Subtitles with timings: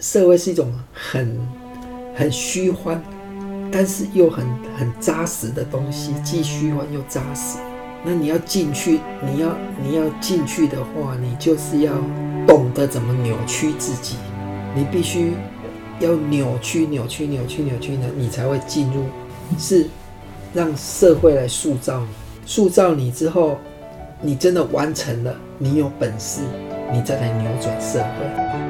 [0.00, 1.38] 社会是一种很
[2.16, 3.00] 很虚幻，
[3.70, 4.46] 但是又很
[4.78, 7.58] 很扎实的东西，既虚幻又扎实。
[8.02, 11.92] 那你要进去，你要你要进去的话，你就是要
[12.46, 14.16] 懂得怎么扭曲自己，
[14.74, 15.34] 你必须
[16.00, 19.04] 要扭曲、扭曲、扭曲、扭曲呢，你才会进入，
[19.58, 19.86] 是
[20.54, 22.08] 让社会来塑造你，
[22.46, 23.58] 塑造你之后，
[24.22, 26.40] 你真的完成了，你有本事，
[26.90, 28.69] 你再来扭转社会。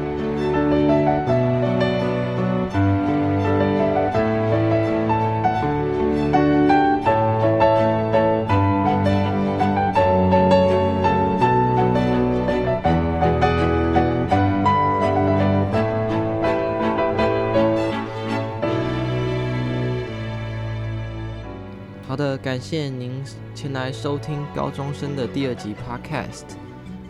[22.50, 23.22] 感谢您
[23.54, 26.42] 前来收听高中生的第二集 Podcast。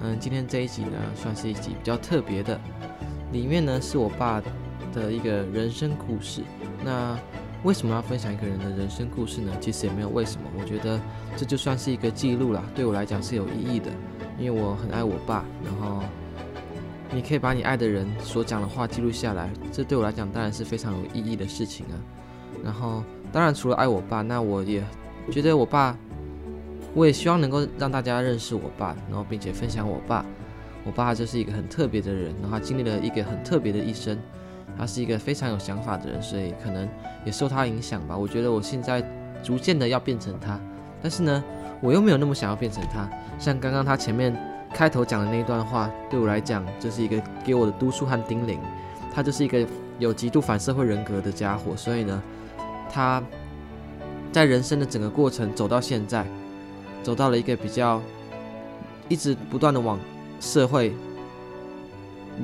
[0.03, 2.61] 嗯，今天这一集呢，算是一集比较特别的，
[3.33, 4.43] 里面呢是我爸
[4.93, 6.43] 的一个人生故事。
[6.85, 7.19] 那
[7.63, 9.51] 为什么要分享一个人的人生故事呢？
[9.63, 11.01] 其实也没有为什么，我觉得
[11.39, 13.91] 这就算是一个记录啦，对我来讲是有意义的，
[14.39, 15.43] 因为我很爱我爸。
[15.65, 16.03] 然后
[17.11, 21.97] 你可以把你爱的人所讲的话记录下来，这对我来讲当然是非常有意义的事情啊。
[22.63, 24.85] 然后当然除了爱我爸，那我也。
[25.31, 25.97] 觉得我爸，
[26.93, 30.25] 我也希望能够让大家认识我爸，然后并且分享我爸。
[30.85, 34.19] 我爸就是一个很特别的人，然后他经历了一个很特别的一生。
[34.79, 36.89] 他是一个非常有想法的人，所以可能
[37.25, 38.17] 也受他影响吧。
[38.17, 39.03] 我觉得我现在
[39.43, 40.59] 逐渐的要变成他，
[41.03, 41.45] 但是呢，
[41.83, 43.07] 我又没有那么想要变成他。
[43.39, 44.35] 像刚刚他前面
[44.73, 48.59] 开头讲的那一段话，对我来讲就是一个给我的督促和叮咛。
[49.13, 49.67] 他就是一个
[49.99, 52.23] 有极度反社会人格的家伙，所以呢，
[52.91, 53.23] 他。
[54.33, 56.25] 在人生的整个过程走到现在，
[57.03, 58.01] 走到了一个比较
[59.09, 59.99] 一直不断的往
[60.39, 60.95] 社会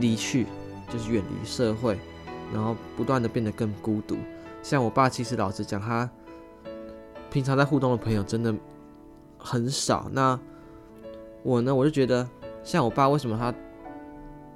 [0.01, 0.47] 离去，
[0.91, 1.97] 就是远离社会，
[2.53, 4.17] 然后不断的变得更孤独。
[4.63, 6.11] 像我爸，其实老实讲，他
[7.31, 8.53] 平常在互动的朋友真的
[9.39, 10.11] 很少。
[10.13, 10.39] 那
[11.45, 12.29] 我呢，我就觉得，
[12.65, 13.55] 像我爸，为什么他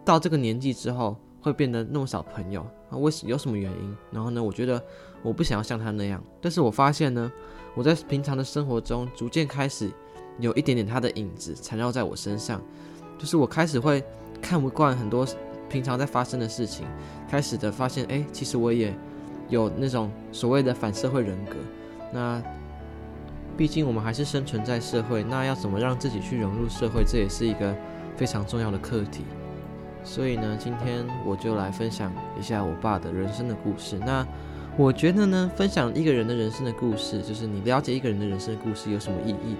[0.04, 2.66] 到这个年纪之后会变得那么少朋友？
[2.90, 3.96] 啊，为什有什么原因？
[4.10, 4.82] 然后呢，我觉得。
[5.22, 7.30] 我不想要像他那样，但是我发现呢，
[7.74, 9.90] 我在平常的生活中逐渐开始
[10.38, 12.62] 有一点点他的影子缠绕在我身上，
[13.18, 14.02] 就是我开始会
[14.40, 15.26] 看不惯很多
[15.68, 16.86] 平常在发生的事情，
[17.28, 18.94] 开始的发现，哎，其实我也
[19.50, 21.56] 有那种所谓的反社会人格。
[22.12, 22.42] 那
[23.58, 27.76] 毕竟我们还是生存在社会，那要怎么让自己去融入社会，这也是一个
[28.16, 29.24] 非常重要的课题。
[30.02, 33.98] 所以呢，今天我就来分享一下我爸的人生的故事。
[33.98, 34.26] 那。
[34.80, 39.54] 我觉得呢，分享一个人的人生的故事，就是你了解一个人的人生的故事有什么意义，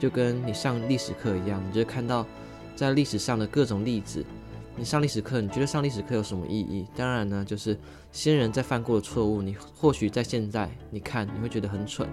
[0.00, 2.26] 就跟你上历史课一样，你就看到
[2.74, 4.26] 在历史上的各种例子。
[4.74, 6.88] 你上历史课，你觉得上历史课有什么意义？
[6.96, 7.78] 当然呢，就是
[8.10, 12.08] 先人在犯过的错误，你或许在现在你看你会觉得很蠢，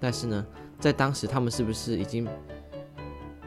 [0.00, 0.44] 但是呢，
[0.80, 2.26] 在当时他们是不是已经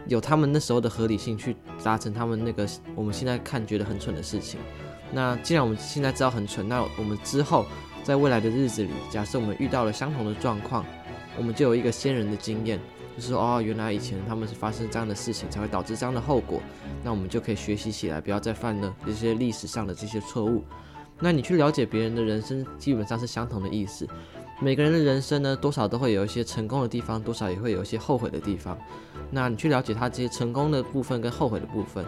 [0.07, 1.53] 有他们那时候的合理性去
[1.83, 2.65] 达成他们那个
[2.95, 4.57] 我们现在看觉得很蠢的事情？
[5.11, 7.65] 那既然我们现在知道很蠢，那我们之后。
[8.03, 10.85] 在未来的日子里，假设我们遇到了相同的状况，
[11.37, 12.77] 我们就有一个先人的经验，
[13.15, 16.61] 就是，哦，原来以前他们是发生这样的事情，才会导致这样的后果。
[17.01, 20.63] 那我们就可以学习起来，不要再犯了这些历史上的这些错误。
[21.19, 24.05] 那你去了解别人的人生，基本上是相同的意思。
[24.59, 28.77] 每个人的人生呢，多少都会有一些成功的地方，多少也会有一些后悔的地方。
[29.31, 32.05] 那你去了解他这些成功的部分跟后悔的部分。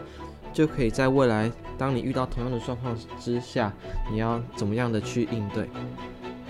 [0.56, 3.74] 就可以在未来，当你遇到同样的状况之下，
[4.10, 5.68] 你要怎么样的去应对？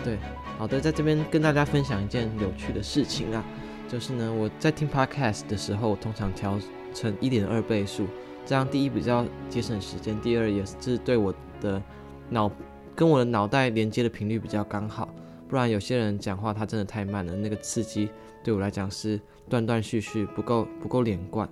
[0.03, 0.19] 对，
[0.59, 3.43] 好的，在这边跟大家分享一件有趣的事情啊，
[3.89, 6.59] 就是呢，我在听 podcast 的时候，通常调
[6.93, 8.05] 成一点二倍速，
[8.45, 11.81] 这样第一比较节省时间，第二也是对我的
[12.29, 12.51] 脑
[12.95, 15.09] 跟我的脑袋连接的频率比较刚好。
[15.49, 18.11] 不然有些人讲话他真的太慢了，那个刺激
[18.43, 21.49] 对我来讲是断断续续，不够不够连贯。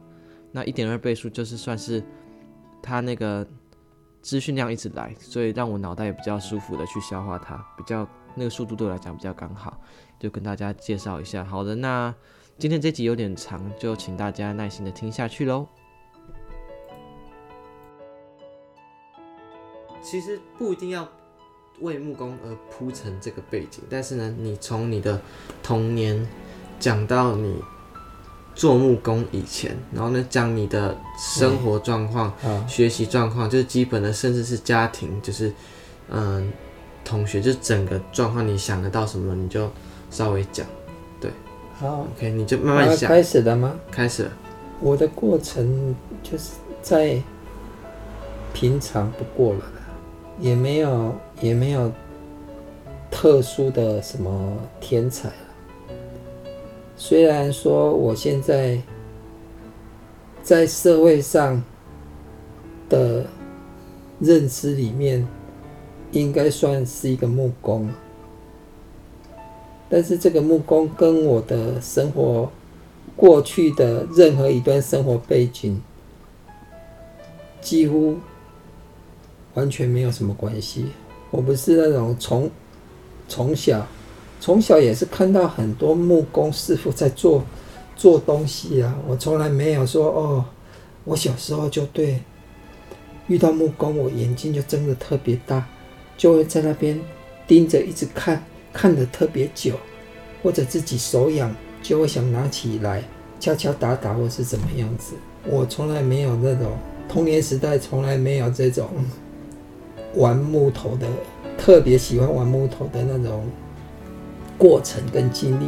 [0.51, 2.03] 那一点二倍速就是算是。
[2.83, 3.47] 他那个
[4.21, 8.05] 资讯量一直来，所以让我脑袋也比较舒服的去消化它，比较
[8.35, 9.79] 那个速度对我来讲比较刚好，
[10.19, 11.45] 就跟大家介绍一下。
[11.45, 12.13] 好的，那
[12.59, 15.65] 今天这集有点长，就请大家耐心的听下去喽。
[20.01, 21.07] 其实不一定要
[21.79, 25.21] 为木工而铺成这个背景，但是呢，你从你的
[25.63, 26.27] 童年
[26.79, 27.63] 讲到你。
[28.55, 35.51] 做木工以前，然后呢，讲你的生活状况、嗯、学习状况，就是基本的，甚至是家庭，就是
[36.09, 36.51] 嗯，
[37.03, 39.69] 同学，就是整个状况，你想得到什么，你就
[40.11, 40.65] 稍微讲。
[41.19, 41.31] 对，
[41.79, 43.09] 好，OK，你就慢慢想。
[43.09, 43.73] 开始了吗？
[43.89, 44.31] 开始了。
[44.79, 46.51] 我的过程就是
[46.81, 47.21] 再
[48.53, 49.61] 平常不过了，
[50.39, 51.91] 也没有也没有
[53.09, 55.31] 特殊的什么天才。
[57.05, 58.81] 虽然说我现在
[60.41, 61.61] 在社会上
[62.87, 63.25] 的
[64.21, 65.27] 认知里面，
[66.13, 67.89] 应该算是一个木工，
[69.89, 72.49] 但是这个木工跟我的生活
[73.17, 75.81] 过去的任何一段生活背景
[77.59, 78.15] 几乎
[79.55, 80.85] 完全没有什么关系。
[81.31, 82.49] 我不是那种从
[83.27, 83.85] 从小
[84.43, 87.41] 从小也是看到很多木工师傅在做
[87.95, 90.43] 做东西啊，我从来没有说哦，
[91.05, 92.19] 我小时候就对
[93.27, 95.65] 遇到木工，我眼睛就睁得特别大。
[96.17, 96.99] 就会在那边
[97.47, 98.43] 盯着一直看，
[98.73, 99.75] 看得特别久，
[100.43, 103.01] 或者自己手痒，就会想拿起来
[103.39, 105.13] 敲敲打打，或是怎么样子。
[105.47, 106.73] 我从来没有那种
[107.07, 108.89] 童年时代，从来没有这种
[110.15, 111.07] 玩木头的，
[111.57, 113.45] 特别喜欢玩木头的那种
[114.57, 115.65] 过程跟经历。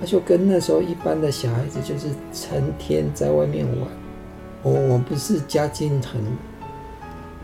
[0.00, 3.88] 那就跟那时候一般的小孩子，就是成天在外面玩。
[4.62, 6.20] 我我不是家境很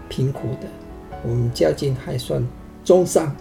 [0.09, 0.67] 贫苦的。
[1.23, 2.45] 我们家境还算
[2.85, 3.35] 中上，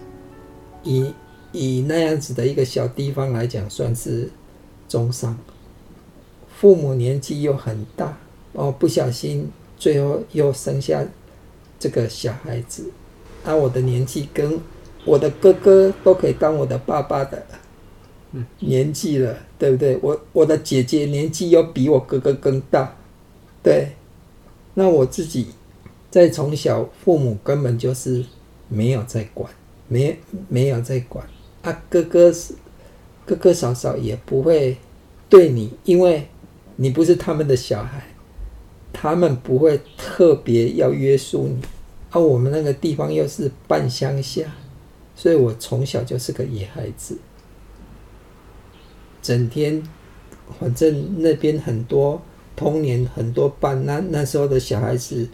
[0.82, 1.12] 以
[1.52, 4.30] 以那样子的一个小地方来讲，算是
[4.88, 5.36] 中上。
[6.56, 8.16] 父母年纪又很大，
[8.52, 11.04] 哦，不小心最后又生下
[11.78, 12.90] 这个小孩子。
[13.44, 14.58] 啊，我的年纪跟
[15.08, 17.42] 我的哥哥都可以当我的爸爸的
[18.60, 19.98] 年纪了，对不对？
[20.02, 22.94] 我我的姐姐年纪又比我哥哥更大，
[23.62, 23.92] 对，
[24.74, 25.46] 那我自己。
[26.10, 28.24] 在从小，父母根本就是
[28.66, 29.52] 没有在管，
[29.88, 30.18] 没
[30.48, 31.22] 没有在管
[31.60, 31.82] 啊。
[31.90, 32.54] 哥哥是
[33.26, 34.78] 哥哥嫂嫂也不会
[35.28, 36.26] 对你，因为
[36.76, 38.02] 你不是他们的小孩，
[38.90, 41.58] 他们不会特别要约束你。
[42.10, 44.50] 而、啊、我们那个地方又是半乡下，
[45.18, 47.18] 所以我从小就是个野孩子，
[49.20, 49.82] 整天
[50.60, 52.22] 反正那边很多
[52.54, 55.28] 童年很多伴，那那时候的小孩子。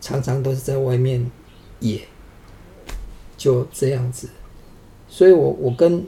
[0.00, 1.30] 常常都是在外面
[1.80, 1.98] 野，
[3.38, 4.28] 就这样子，
[5.08, 6.04] 所以我我跟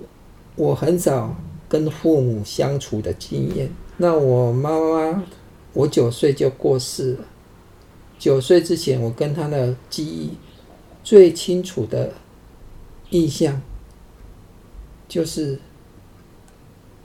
[0.54, 1.34] 我很少
[1.66, 3.70] 跟父母相处的经验。
[3.96, 5.24] 那我妈妈，
[5.72, 7.24] 我九岁就过世了。
[8.18, 10.32] 九岁之前，我跟她的记忆
[11.02, 12.12] 最清楚的
[13.10, 13.60] 印象，
[15.08, 15.58] 就是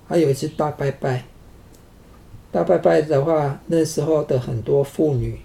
[0.08, 1.26] 还有一次大拜拜。
[2.52, 5.40] 大拜拜的话，那时候的很多妇女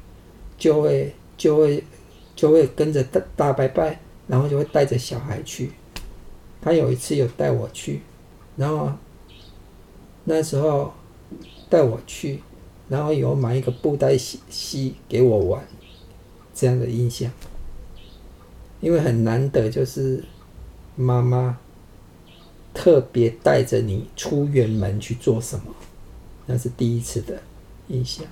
[0.58, 1.14] 就会。
[1.38, 1.84] 就会
[2.34, 5.70] 就会跟着大大拜拜，然后就会带着小孩去。
[6.62, 8.00] 他有一次有带我去，
[8.56, 8.90] 然后
[10.24, 10.94] 那时候
[11.68, 12.40] 带我去，
[12.88, 15.62] 然后有买一个布袋戏戏给我玩，
[16.54, 17.30] 这样的印象。
[18.80, 20.24] 因为很难得，就是
[20.96, 21.58] 妈妈
[22.74, 25.64] 特别带着你出远门去做什么，
[26.46, 27.40] 那是第一次的
[27.88, 28.26] 印象。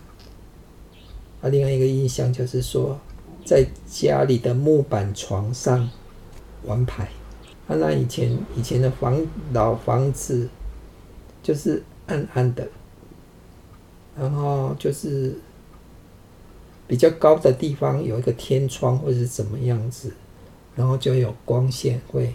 [1.41, 2.99] 啊，另外一个印象就是说，
[3.45, 5.89] 在家里的木板床上
[6.65, 7.09] 玩牌。
[7.67, 10.49] 啊，那以前以前的房老房子
[11.43, 12.69] 就是暗暗的，
[14.19, 15.35] 然后就是
[16.87, 20.13] 比较高的地方有一个天窗或者是怎么样子，
[20.77, 22.35] 然后就有光线会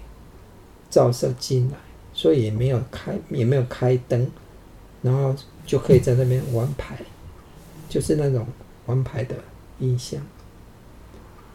[0.89, 1.77] 照射进来，
[2.13, 4.29] 所以也没有开也没有开灯，
[5.01, 6.97] 然后就可以在那边玩牌，
[7.87, 8.47] 就是那种。
[8.85, 9.35] 玩牌的
[9.81, 10.19] 印象，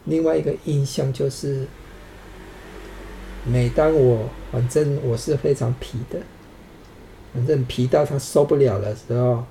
[0.05, 1.67] 另外一个印象就是，
[3.45, 6.17] 每当我反正我是非常皮的，
[7.33, 9.43] 反正皮到他受不了的时候，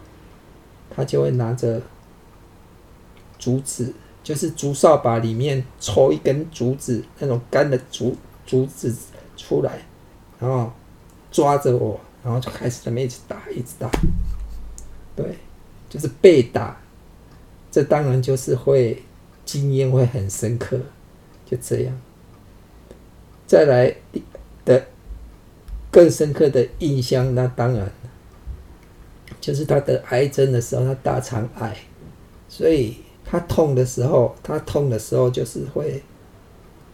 [0.88, 1.82] 他就会拿着
[3.38, 8.96] 竹子，就是竹扫把里面抽一根竹子，那种干的竹竹子
[9.36, 9.78] 出来，
[10.38, 10.72] 然后
[11.30, 13.90] 抓着我，然后就开始在那边一直打，一直打，
[15.16, 15.36] 对，
[15.88, 16.80] 就是被打。
[17.70, 19.02] 这当然就是会
[19.44, 20.78] 经验会很深刻，
[21.44, 22.00] 就这样。
[23.46, 23.94] 再来
[24.64, 24.86] 的
[25.90, 27.90] 更深刻的印象，那当然
[29.40, 31.76] 就是他得癌症的时候，他大肠癌，
[32.48, 36.00] 所以他痛的时候，他痛的时候就是会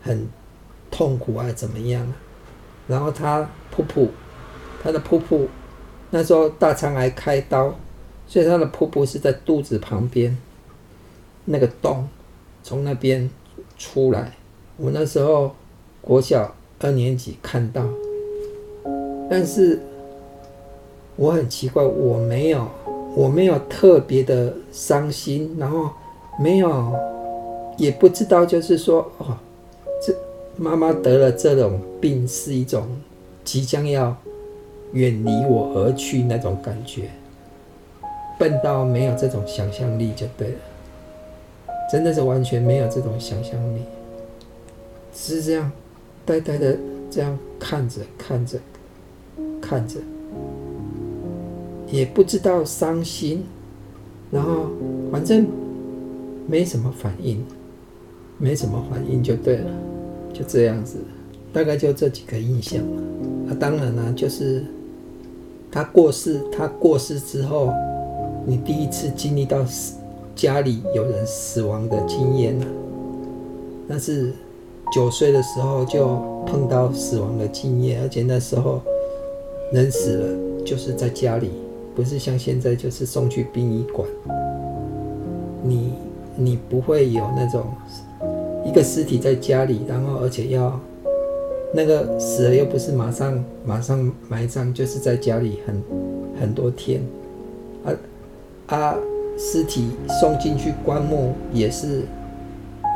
[0.03, 0.27] 很
[0.91, 2.15] 痛苦啊，怎么样啊？
[2.91, 4.09] 然后他噗噗，
[4.83, 5.47] 他的噗噗，
[6.11, 7.73] 那时候大肠癌开刀，
[8.27, 10.37] 所以他的噗噗是在肚子旁边。
[11.45, 12.07] 那个洞
[12.63, 13.31] 从那边
[13.79, 14.33] 出来，
[14.77, 15.55] 我那时候
[16.01, 17.83] 国小二年级看到，
[19.31, 19.81] 但是
[21.17, 22.69] 我很奇怪，我没有，
[23.15, 25.91] 我没有特别的伤心，然后
[26.39, 26.93] 没有，
[27.79, 29.37] 也不知道，就是说，哦，
[30.63, 32.87] 妈妈得了这种病是一种
[33.43, 34.15] 即将要
[34.93, 37.09] 远离我而去那种感觉，
[38.39, 40.55] 笨到没有这种想象力就对了，
[41.91, 43.81] 真的是完全没有这种想象力，
[45.15, 45.73] 只是这样
[46.27, 46.77] 呆呆的
[47.11, 48.59] 这样看着看着
[49.63, 49.99] 看着，
[51.91, 53.47] 也不知道伤心，
[54.31, 54.67] 然后
[55.11, 55.47] 反正
[56.47, 57.43] 没什么反应，
[58.37, 59.71] 没什么反应就对了。
[60.33, 60.97] 就这样子，
[61.53, 63.03] 大概就这几个印象了。
[63.51, 64.65] 啊，当然了，就是
[65.71, 67.73] 他过世，他过世之后，
[68.47, 69.97] 你第一次经历到死
[70.35, 72.67] 家里有人死亡的经验了。
[73.87, 74.33] 那是
[74.93, 78.81] 九岁的时候就碰到死亡的经验，而且那时候
[79.73, 81.51] 人死了就是在家里，
[81.95, 84.09] 不是像现在就是送去殡仪馆。
[85.63, 85.93] 你
[86.37, 87.65] 你不会有那种。
[88.65, 90.79] 一个尸体在家里，然后而且要
[91.73, 95.83] 那个死了又不是马上马上埋葬，就是在家里很
[96.41, 97.01] 很多天，
[97.85, 97.93] 啊
[98.67, 98.95] 啊，
[99.39, 99.91] 尸体
[100.21, 102.03] 送进去棺木也是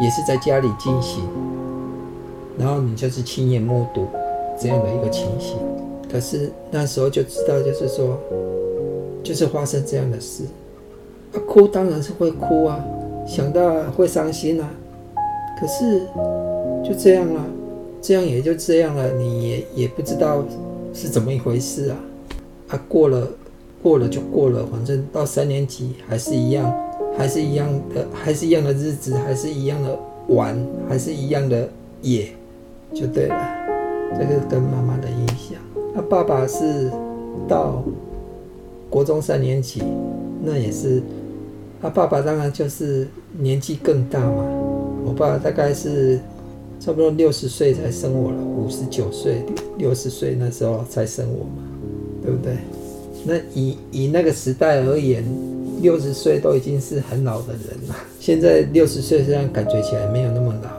[0.00, 1.22] 也是在家里进行，
[2.58, 4.06] 然后你就是亲眼目睹
[4.60, 5.56] 这样的一个情形。
[6.12, 8.18] 可是那时候就知道，就是说，
[9.22, 10.44] 就是发生这样的事，
[11.32, 12.84] 啊，哭当然是会哭啊，
[13.26, 14.70] 想到会伤心啊。
[15.58, 16.00] 可是
[16.84, 17.44] 就这样了，
[18.02, 20.44] 这样也就这样了，你也也不知道
[20.92, 21.96] 是怎么一回事啊！
[22.68, 23.28] 啊，过了
[23.82, 26.74] 过了就过了，反正到三年级还是一样，
[27.16, 30.58] 还是一样的，还是一样的日子，还是一样的玩，
[30.88, 31.68] 还是一样的
[32.02, 32.28] 野，
[32.92, 33.36] 就对了。
[34.18, 35.58] 这个跟妈妈的印象。
[35.94, 36.90] 他爸爸是
[37.48, 37.82] 到
[38.90, 39.82] 国中三年级，
[40.42, 41.02] 那也是
[41.80, 43.06] 他爸爸，当然就是
[43.38, 44.44] 年纪更大嘛。
[45.04, 46.18] 我爸大概是
[46.80, 49.44] 差不多六十岁才生我了，五十九岁、
[49.76, 51.62] 六十岁那时候才生我嘛，
[52.22, 52.56] 对不对？
[53.26, 55.24] 那以以那个时代而言，
[55.80, 57.94] 六十岁都已经是很老的人了。
[58.18, 60.70] 现在六十岁虽然感觉起来没有那么老，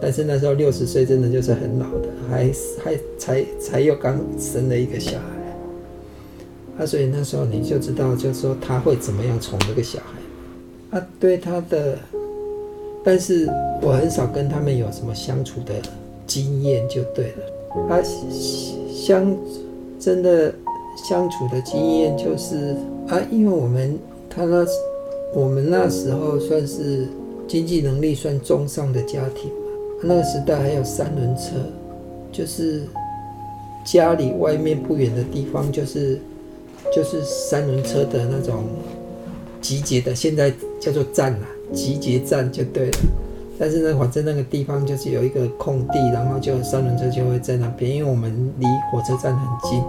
[0.00, 2.50] 但是那时候六十岁真的就是很老的，还
[2.84, 6.84] 还才才又刚生了一个小孩。
[6.84, 10.98] 啊，所以那时候你就知道，就是说他会怎么样宠这个小孩。
[10.98, 11.98] 啊，对他的。
[13.02, 13.48] 但是
[13.80, 15.74] 我很少跟他们有什么相处的
[16.26, 17.86] 经验，就对了。
[17.88, 18.02] 他
[18.90, 19.36] 相
[19.98, 20.52] 真的
[21.08, 22.76] 相处的经验就是
[23.08, 24.66] 啊，因为我们他那
[25.32, 27.06] 我们那时候算是
[27.46, 31.52] 经济能力算中上的家庭嘛，那个时代还有三轮车，
[32.32, 32.82] 就是
[33.84, 36.18] 家里外面不远的地方就是
[36.94, 38.64] 就是三轮车的那种
[39.60, 41.46] 集结的，现在叫做站了。
[41.72, 42.98] 集结站就对了，
[43.58, 49.80] 但是呢，反正那个地方就是有一个空地，然后就三轮车就会在那边，因为我们离火车站很近，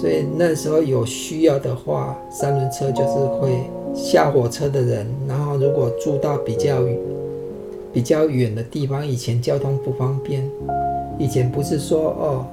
[0.00, 6.82] 所以那时候有需要的话，三轮车就是会下火车的人，然后如果住到比较
[7.92, 10.48] 比较远的地方，以前交通不方便，
[11.18, 12.46] 以前不是说哦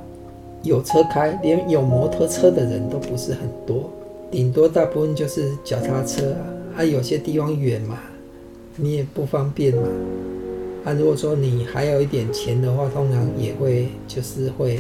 [0.64, 3.90] 有车开，连有摩托车的人都不是很多，
[4.30, 7.98] 顶多大部分就是脚踏车啊，啊有些地方远嘛。
[8.78, 9.82] 你也不方便嘛，
[10.86, 14.80] 啊，如果说你还有一点钱的话，通常也会就是会，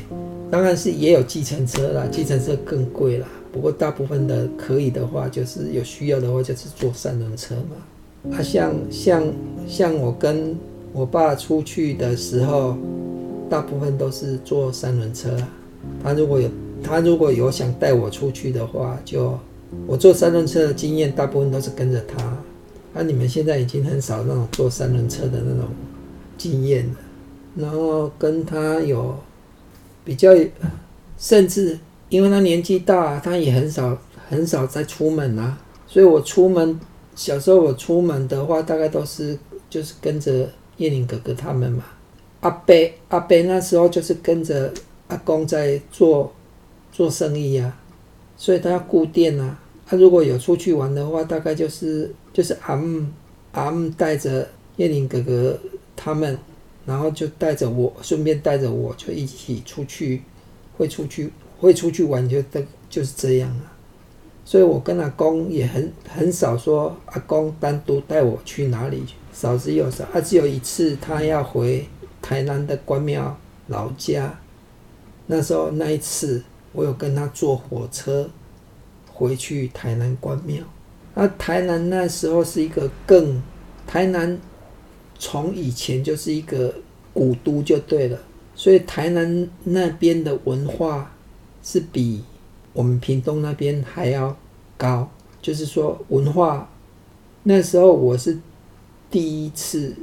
[0.51, 3.27] 当然是也有计程车啦，计程车更贵啦。
[3.51, 8.35] 不过大部分的可以的话，就是有需要的话，就是坐三轮车嘛。
[8.37, 9.23] 啊，像像
[9.67, 10.55] 像我跟
[10.93, 12.77] 我爸出去的时候，
[13.49, 15.49] 大部分都是坐三轮车啊。
[16.03, 16.49] 他如果有
[16.83, 19.37] 他如果有想带我出去的话，就
[19.87, 22.37] 我坐三轮车的经验，大部分都是跟着他。
[22.97, 25.69] 那、啊、你们现在已经很少那种坐三轮车的那种
[26.35, 26.95] 经验了，
[27.55, 29.15] 然后跟他有
[30.03, 30.31] 比较，
[31.15, 31.77] 甚至
[32.09, 33.95] 因为他年纪大，他也很少
[34.27, 35.55] 很少再出门啊。
[35.85, 36.79] 所以我出门，
[37.15, 39.37] 小时候我出门的话，大概都是
[39.69, 41.83] 就是跟着叶林哥哥他们嘛。
[42.39, 42.73] 阿伯
[43.09, 44.73] 阿伯那时候就是跟着
[45.09, 46.33] 阿公在做
[46.91, 47.77] 做生意呀、啊，
[48.35, 49.59] 所以他要顾店啊。
[49.85, 52.11] 他如果有出去玩的话，大概就是。
[52.37, 53.03] 就是阿姆
[53.53, 55.59] 阿姆带着叶林哥哥
[55.95, 56.37] 他们，
[56.85, 60.21] 然后就带着我，顺便带着我就一起出去，
[60.77, 63.73] 会出去会出去玩就这就是这样啊。
[64.45, 69.03] 所以我跟阿公也很很少说阿公单独带我去哪里，
[69.33, 70.03] 少之又少。
[70.13, 71.87] 啊，只有一次他要回
[72.21, 74.39] 台南的关庙老家，
[75.25, 78.29] 那时候那一次我有跟他坐火车
[79.11, 80.63] 回去台南关庙。
[81.19, 83.41] 那台南那时候是一个更，
[83.87, 84.39] 台南
[85.17, 86.71] 从以前就是一个
[87.11, 88.19] 古都就对了，
[88.53, 91.11] 所以台南那边的文化
[91.63, 92.23] 是比
[92.71, 94.37] 我们屏东那边还要
[94.77, 95.09] 高，
[95.41, 96.69] 就是说文化
[97.41, 98.37] 那时候我是
[99.09, 99.95] 第一次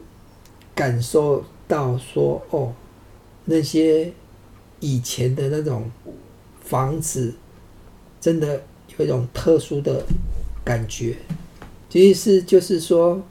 [0.74, 2.72] 感受到说哦，
[3.44, 4.12] 那些
[4.80, 5.88] 以前的那种
[6.60, 7.32] 房子
[8.20, 8.60] 真的
[8.98, 10.04] 有一种特殊的
[10.64, 11.16] 感觉，
[11.90, 13.22] 其实是就是说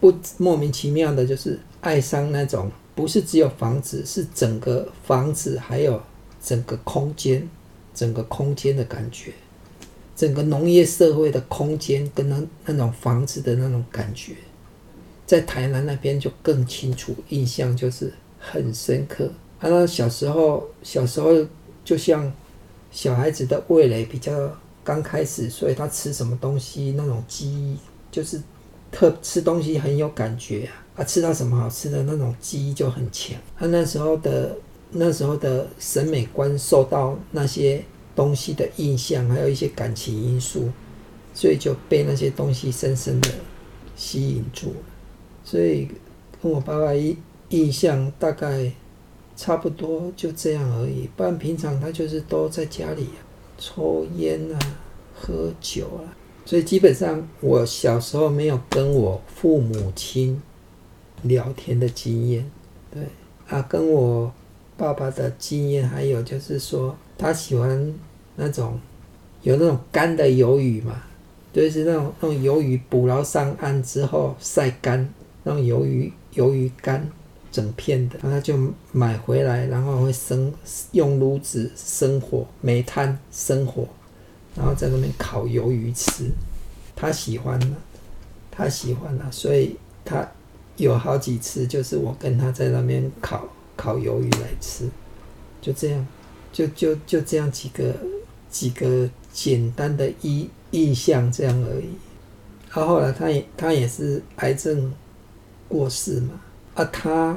[0.00, 2.70] 不莫名其妙的，就是爱上那种。
[2.94, 6.02] 不是只有房子，是整个房子，还有
[6.42, 7.48] 整个空间，
[7.94, 9.32] 整个空间的感觉，
[10.16, 14.34] 整个农业社会的空间跟那那种房子的那种感觉，
[15.24, 19.26] 在台南那边就更清楚，印象就是很深刻。
[19.60, 21.30] 啊，那小时候，小时候
[21.84, 22.32] 就像
[22.90, 24.32] 小孩子的味蕾比较
[24.88, 27.76] 刚开始，所以他吃什么东西那种记忆
[28.10, 28.40] 就是
[28.90, 30.72] 特吃东西很有感觉啊。
[30.96, 33.36] 他、吃到什么好吃的那种记忆就很强。
[33.54, 34.56] 他、那时候的
[34.90, 37.84] 那时候的审美观受到那些
[38.16, 40.70] 东西的印象，还有一些感情因素，
[41.34, 43.28] 所以就被那些东西深深的
[43.94, 44.76] 吸引住了。
[45.44, 45.86] 所以
[46.42, 47.14] 跟我爸爸印
[47.50, 48.72] 印象大概
[49.36, 51.10] 差不多就这样而已。
[51.14, 53.08] 不然平常他就是都在家里
[53.58, 54.58] 抽烟啊、
[55.14, 56.16] 喝酒啊。
[56.46, 60.40] 所以基本上我小时候没有跟我父母亲。
[61.24, 62.48] 聊天的经验，
[62.92, 63.02] 对
[63.48, 64.32] 啊，跟我
[64.76, 67.92] 爸爸的经验，还有就是说，他喜欢
[68.36, 68.78] 那种
[69.42, 71.02] 有那种干的鱿鱼嘛，
[71.52, 75.12] 就是那种那种鱿鱼捕捞上岸之后晒干，
[75.42, 77.10] 那种鱿鱼鱿鱼干
[77.58, 78.56] 整片的，然后他就
[78.92, 80.52] 买回来，然后会生
[80.92, 83.88] 用炉子生火，煤炭生火，
[84.54, 86.30] 然后在那边烤鱿鱼吃，
[86.94, 87.76] 他喜欢了，
[88.50, 90.26] 他喜欢了，所以他。
[90.78, 94.88] 有好几次，就是我跟他在那边烤烤鱿鱼来吃，
[95.60, 96.06] 就这样，
[96.52, 97.92] 就就就这样几个
[98.48, 101.88] 几个简单的意意象这样而已。
[102.70, 104.94] 他、后来他也他也是癌症
[105.66, 106.40] 过世嘛，
[106.78, 107.36] 啊，他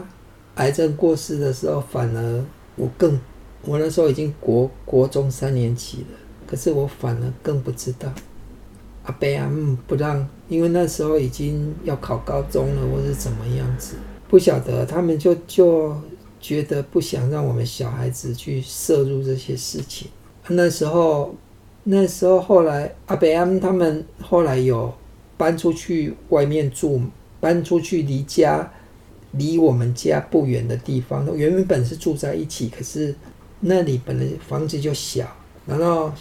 [0.56, 3.20] 癌症过世的时候，反而我更
[3.64, 8.08] 我那时候已经国国中三年级了，可是我反而更不知道。
[9.06, 13.96] 阿伯阿姆不让，因为那时候已经要考高中了，或是怎么样子，
[14.30, 14.86] 不晓得。
[14.86, 16.00] 他们就就
[16.40, 20.08] 觉得不想让我们小孩子去涉入这些事情。
[20.50, 21.34] 那时候，
[21.86, 24.94] 那时候后来阿伯阿姆他们后来有
[25.36, 27.02] 搬出去外面住，
[27.40, 28.72] 搬出去离家
[29.32, 31.26] 离我们家不远的地方。
[31.36, 33.16] 原本是住在一起，可是
[33.60, 35.28] 那里本来房子就小，
[35.66, 36.12] 然后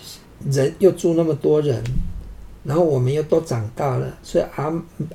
[0.50, 1.82] 人又住那么多人。
[2.62, 4.64] 然后我们又都长大了，所以阿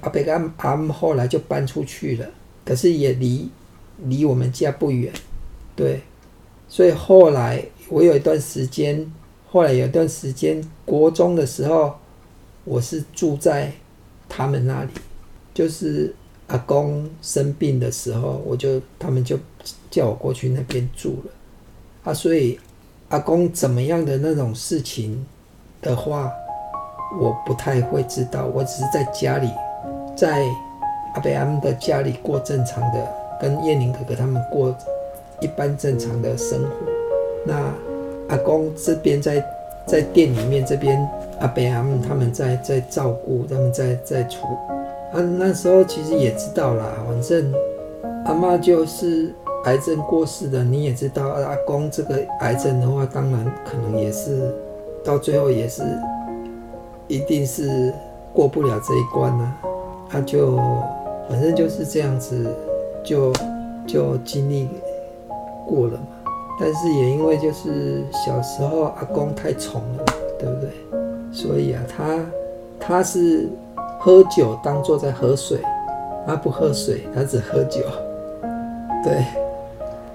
[0.02, 2.28] 阿伯跟阿姆后来就搬出去了，
[2.66, 3.48] 可是也离
[4.06, 5.14] 离我们家不远，
[5.76, 6.02] 对，
[6.68, 9.14] 所以后来我有一段时间，
[9.48, 11.94] 后来有一段时间国中的时候，
[12.64, 13.72] 我是住在
[14.28, 14.90] 他们那里，
[15.54, 16.16] 就是
[16.48, 19.38] 阿公生病的时候，我就他们就
[19.90, 21.32] 叫我过去那边住了，
[22.04, 22.60] 啊，所以
[23.10, 25.26] 阿公怎么样的那种事情
[25.82, 26.32] 的话。
[27.22, 29.48] 我不太会知道，我只是在家里，
[30.18, 30.44] 在
[31.14, 33.08] 阿伯他们的家里过正常的，
[33.40, 34.76] 跟燕宁哥哥他们过
[35.40, 36.70] 一般正常的生活。
[37.46, 37.72] 那
[38.28, 39.42] 阿公这边在
[39.88, 41.00] 在店里面，这边
[41.40, 44.46] 阿伯他们他们在在照顾，他们在在处。
[45.16, 47.54] 啊，那时候其实也知道啦，反正
[48.26, 51.30] 阿嬷就是癌症过世的，你也知道。
[51.30, 54.54] 阿公这个癌症的话，当然可能也是
[55.04, 55.84] 到最后也是。
[57.08, 57.94] 一定是
[58.34, 59.62] 过不了这一关呢、啊，
[60.10, 60.58] 他就
[61.30, 62.52] 反正就是这样子
[63.04, 63.32] 就，
[63.86, 64.68] 就经历
[65.68, 66.32] 过了嘛。
[66.60, 70.06] 但是也因为就是小时候阿公太宠了，
[70.40, 70.70] 对不对？
[71.32, 72.26] 所以啊，他
[72.80, 73.48] 他是
[74.06, 75.58] 喝酒当作在喝水，
[76.28, 77.82] 他不喝水，他只喝酒。
[79.04, 79.26] 对，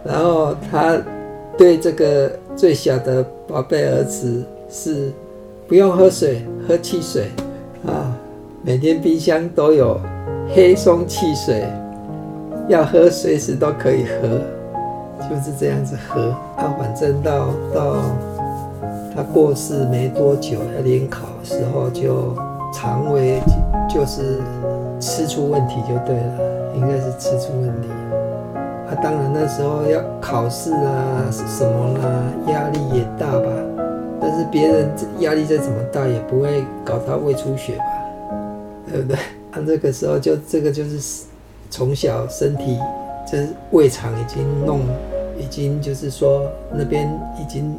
[0.05, 0.97] 然后他
[1.59, 5.11] 对这个最小的宝贝儿子是。
[5.67, 7.29] 不用喝水，喝汽水
[7.87, 8.13] 啊！
[8.61, 10.01] 每天冰箱都有
[10.53, 11.65] 黑松汽水，
[12.67, 14.41] 要喝随时都可以喝，
[15.29, 16.23] 就是这样子喝。
[16.57, 17.97] 啊，反正到到
[19.15, 22.35] 他过世没多久，要联考的时候就
[22.75, 23.41] 肠胃
[23.93, 24.39] 就是
[25.01, 27.89] 吃出问题就对了，应该是吃出问题。
[28.89, 33.49] 啊，当然那时候要考试啊，什么啦，压力也大吧。
[34.21, 37.85] 但是别人压力再怎么大，也不会搞他胃出血吧，
[38.89, 39.17] 对不对？
[39.51, 41.25] 他、啊、这个时候就这个就是
[41.69, 42.79] 从小身体
[43.31, 44.81] 就是胃肠已经弄
[45.37, 47.77] 已经就是说那边已经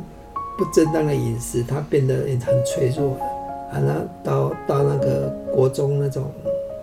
[0.57, 3.15] 不正当的饮食，他变得也很脆弱。
[3.71, 6.25] 啊，那到到那个国中那种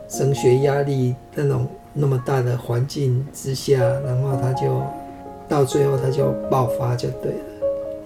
[0.09, 4.81] 升学压力那种那么大的环境之下，然后他就
[5.49, 7.39] 到最后他就爆发就对了。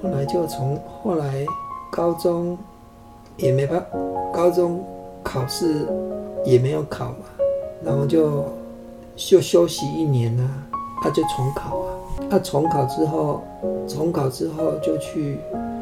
[0.03, 1.47] 后来就从后来
[1.93, 2.59] 高中
[3.37, 3.85] 也没办，
[4.33, 4.85] 高中
[5.23, 5.87] 考试
[6.45, 7.17] 也没有考嘛，
[7.85, 8.45] 然后就
[9.15, 10.51] 就休息一年啊，
[11.03, 11.89] 他就重考啊。
[12.29, 13.43] 他重考之后，
[13.87, 15.39] 重考之后就去。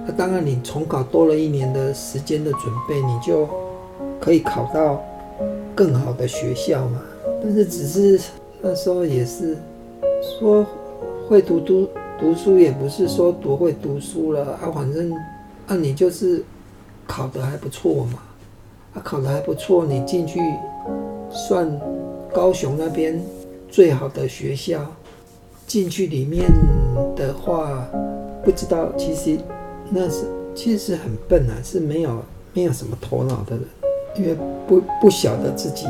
[0.06, 3.48] 那当然，你重考多了一年的时间的准备，你就
[4.20, 5.02] 可以考到
[5.74, 7.00] 更好的学校嘛。
[7.42, 8.20] 但是，只是
[8.60, 9.56] 那时候也是
[10.22, 10.66] 说
[11.28, 14.70] 会读读读书，也不是说多会读书了啊。
[14.74, 15.12] 反正
[15.66, 16.42] 啊，你就是
[17.06, 18.18] 考得还不错嘛。
[18.94, 20.40] 啊，考得还不错，你进去
[21.30, 21.80] 算
[22.32, 23.22] 高雄那边
[23.68, 24.84] 最好的学校。
[25.66, 26.50] 进去里面
[27.14, 27.86] 的话，
[28.42, 29.38] 不知道其实
[29.90, 30.24] 那是
[30.54, 32.22] 其实很笨啊，是没有
[32.52, 33.64] 没有什么头脑的人，
[34.16, 35.86] 因为不不晓得自己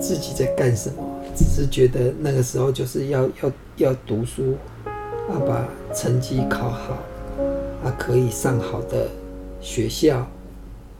[0.00, 1.02] 自己在干什么，
[1.34, 4.54] 只是觉得那个时候就是要要要读书，
[5.28, 6.94] 啊，把成绩考好，
[7.84, 9.08] 啊，可以上好的
[9.60, 10.26] 学校，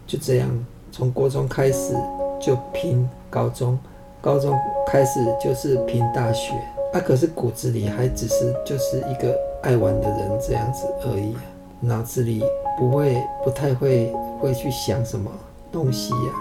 [0.07, 0.49] 就这样
[0.91, 1.95] 从国中开始
[2.41, 3.79] 就拼高中，
[4.21, 6.53] 高中开始就是拼大学。
[6.93, 9.33] 啊、可是骨子里还只是就是一个
[9.63, 11.37] 爱玩的人这样子而已，
[11.81, 12.43] 脑子里
[12.79, 15.31] 不会不太会会去想什么
[15.73, 16.33] 东西呀。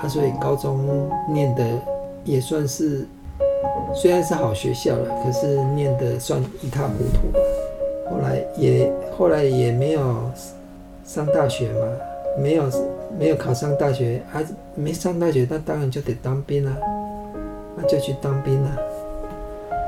[0.00, 1.64] 他、啊、所以高中念的
[2.24, 3.06] 也算是
[3.94, 7.38] 虽然是好学校了，可是念的算一塌糊涂吧。
[8.10, 10.30] 后来也后来也没有
[11.04, 11.86] 上大学嘛，
[12.38, 12.64] 没有
[13.18, 16.76] 没有考上大学，还、啊、没上大学，那当然就得当兵了，
[17.76, 18.70] 那就去当兵了。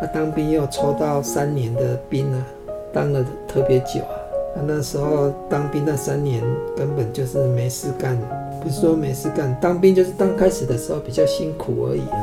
[0.01, 2.47] 他当兵又抽到三年的兵啊，
[2.93, 4.21] 当了特别久啊。
[4.55, 6.43] 他那时候当兵那三年
[6.77, 8.19] 根本就是没事干，
[8.62, 12.19] 不是说没事干，当兵就是刚开始的时候比较辛苦而已啊。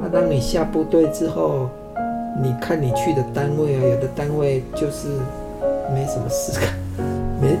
[0.00, 1.68] 那当你下部队之后，
[2.42, 5.08] 你看你去的单位啊，有的单位就是
[5.92, 6.72] 没什么事干，
[7.40, 7.58] 没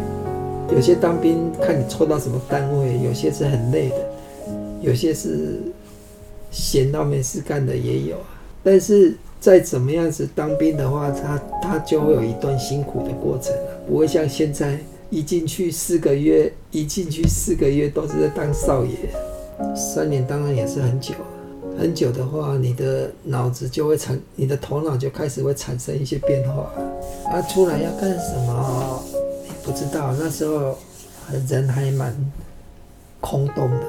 [0.74, 3.96] 有些当兵看你抽到什么单位，有些是很累的，
[4.80, 5.60] 有些是
[6.50, 9.14] 闲到没事干的也有啊，但是。
[9.40, 18.92] 再怎么样子当兵的话，他他就会有一段辛苦的过程了，不会像现在一进去四个月，一进去四个月都是在当少爷。
[19.74, 21.14] 三年当然也是很久，
[21.78, 26.70] 很久的话，你的脑子就会产，你的头脑就开始会产生一些变化。
[27.32, 29.02] 啊，出来要干什么？
[29.64, 30.76] 不知道，那时候
[31.48, 32.14] 人还蛮
[33.20, 33.86] 空洞的。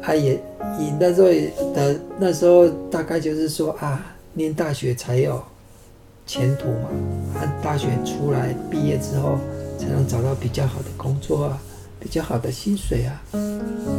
[0.00, 0.40] 他也，
[0.78, 1.28] 你那时候
[1.74, 4.10] 的那时候大概就是说啊。
[4.34, 5.40] 念大学才有
[6.26, 6.88] 前途嘛，
[7.36, 9.38] 啊，大学出来毕业之后
[9.78, 11.62] 才能找到比较好的工作啊，
[12.00, 13.22] 比较好的薪水啊，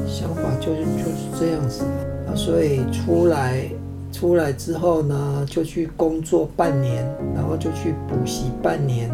[0.08, 1.86] 想法就是就是这样子
[2.28, 3.70] 啊，所以出来
[4.12, 9.10] 出来之后呢，就去工作半年，然后就去补习半年，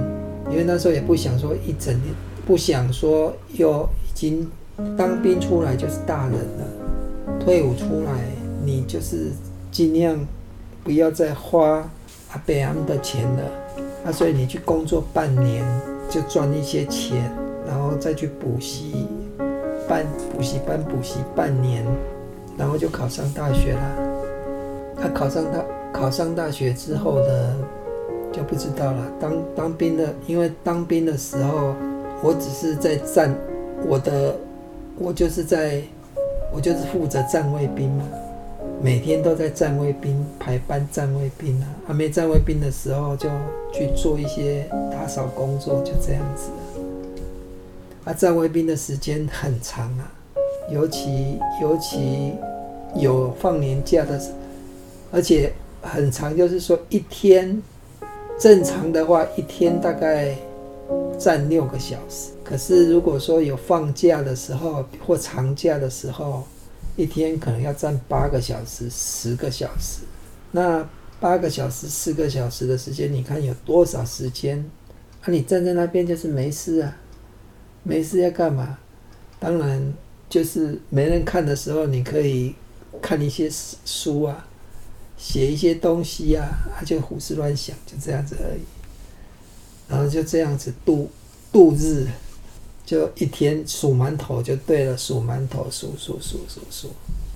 [0.50, 2.16] 因为那时候也不想说一整年，
[2.48, 4.50] 不想说又已经
[4.98, 8.26] 当兵出来就是大人了，退伍出来
[8.66, 9.32] 你就是
[9.72, 10.18] 尽量。
[10.84, 11.90] 不要再花
[12.32, 13.44] 阿伯阿姆的钱了，
[14.06, 15.64] 啊，所以你去工作半年
[16.10, 17.32] 就赚一些钱，
[17.68, 19.08] 然后再去补习，
[19.88, 21.86] 办补习班补习半年，
[22.58, 23.82] 然后就考上大学了。
[24.98, 27.56] 他、啊、考上大考上大学之后呢，
[28.32, 29.12] 就不知道了。
[29.20, 31.76] 当当兵的，因为当兵的时候，
[32.24, 33.36] 我只是在站，
[33.88, 34.36] 我的
[34.98, 35.82] 我就是在，
[36.54, 38.04] 我就是负责站卫兵嘛。
[38.84, 43.30] 每天都在站卫兵排班站卫兵啊，还没站卫兵的时候就
[43.72, 46.50] 去做一些打扫工作，就这样子。
[48.04, 50.12] 啊，站卫兵的时间很长啊，
[50.72, 52.34] 尤其尤其
[52.96, 54.20] 有放年假的，
[55.12, 57.62] 而且很长，就是说一天
[58.40, 60.36] 正常的话，一天大概
[61.20, 62.32] 站六个小时。
[62.44, 66.44] 可是如果说有放假的时候或长假的时候，
[67.02, 70.02] 一天可能要站八个小时、十个小时，
[70.52, 70.88] 那
[71.20, 74.64] 八个小时、四个小时的时间，你看有多少时间？
[75.22, 76.98] 啊，你站在那边就是没事啊，
[77.84, 78.78] 没事要干嘛？
[79.40, 79.94] 当然
[80.30, 82.54] 就是没人看的时候，你可以
[83.02, 83.50] 看一些
[83.84, 84.46] 书啊，
[85.18, 88.62] 写一些东西啊，啊，就胡思乱想，就这样子而已。
[89.88, 91.10] 然后就这样子度
[91.52, 92.06] 度日。
[92.92, 96.90] 就一天数馒头就对了，数馒头数数数数数，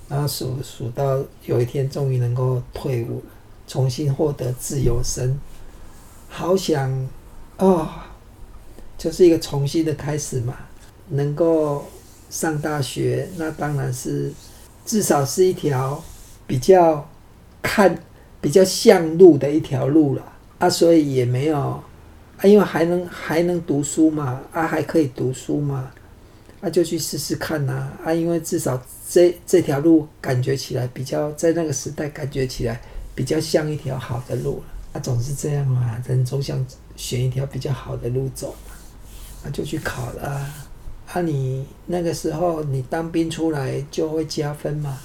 [0.06, 3.22] 然后数数到有一天终于能够退伍，
[3.66, 5.40] 重新获得自由身。
[6.28, 7.08] 好想
[7.56, 7.88] 哦，
[8.98, 10.54] 就是一个重新的开始嘛。
[11.08, 11.86] 能够
[12.28, 14.30] 上大学，那当然是
[14.84, 16.04] 至少是一条
[16.46, 17.08] 比较
[17.62, 17.98] 看
[18.42, 21.82] 比较像路的一条路了啊，所以也没有
[22.38, 25.90] 啊，因为还能还能读书嘛，啊还可以读书嘛，
[26.60, 32.80] 啊就去试试看呐啊，因为至少这这条路感觉起来比较在那个时代感觉起来
[33.14, 36.64] 比较像一条好的路，啊总是这样嘛，人总想
[36.96, 38.72] 选一条比较好的路走嘛，
[39.44, 41.22] 啊就去考了啊。
[41.22, 44.98] 你那个时候你当兵出来就会加分嘛，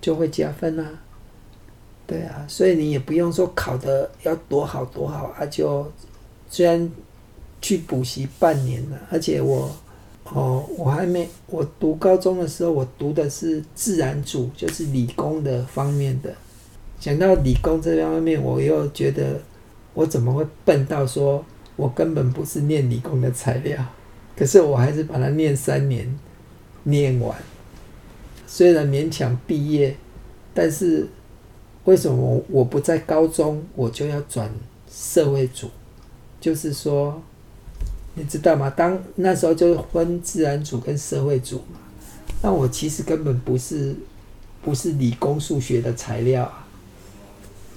[0.00, 0.88] 就会加分啊，
[2.06, 5.90] 对啊，所以你也不用说考得要多好多好啊，就
[6.50, 6.90] 虽然
[7.62, 9.70] 去补习半年了，而且我
[10.24, 16.34] 哦，我还没我读高中的时候，我读的是自然组，就是理工的方面的。
[16.98, 19.40] 讲到理工这方面，我又觉得
[19.94, 21.44] 我怎么会笨到说
[21.76, 23.82] 我根本不是念理工的材料。
[24.36, 26.18] 可是我还是把它念三年，
[26.84, 27.36] 念完，
[28.46, 29.96] 虽然勉强毕业，
[30.52, 31.08] 但是
[31.84, 34.50] 为什么我我不在高中我就要转
[34.90, 35.70] 社会组？
[36.40, 37.22] 就是说，
[38.14, 38.70] 你知道吗？
[38.70, 41.78] 当那时候就是分自然组跟社会组嘛。
[42.42, 43.94] 那我其实根本不是
[44.62, 46.66] 不是理工数学的材料啊。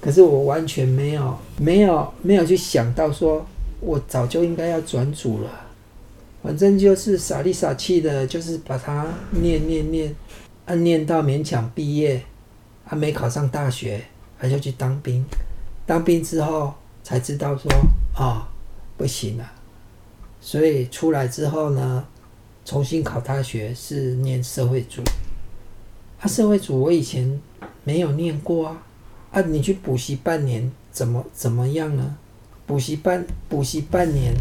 [0.00, 3.46] 可是我完全没有没有没有去想到说，
[3.80, 5.50] 我早就应该要转组了。
[6.42, 10.14] 反正就是傻里傻气的，就是把它念念念，
[10.66, 12.22] 啊，念到勉强毕业，
[12.84, 14.04] 还没考上大学，
[14.36, 15.24] 还要去当兵。
[15.86, 17.70] 当兵之后才知道说，
[18.14, 18.42] 啊、哦，
[18.96, 19.52] 不行了。
[20.40, 22.06] 所以出来之后呢，
[22.64, 25.02] 重新考大学是念社会组。
[26.20, 27.40] 啊，社会组我以前
[27.84, 28.82] 没有念过啊。
[29.30, 32.16] 啊，你去补习半年，怎么怎么样呢？
[32.66, 34.34] 补习半补习半年。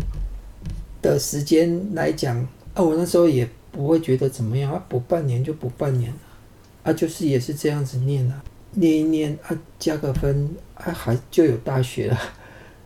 [1.01, 2.37] 的时间来讲，
[2.73, 6.13] 啊，我那时候也不会觉得怎么样啊，补半年就补半年，
[6.81, 12.17] 啊，就是也是这样子念啊，念一念啊，加个分啊，还就有大学了。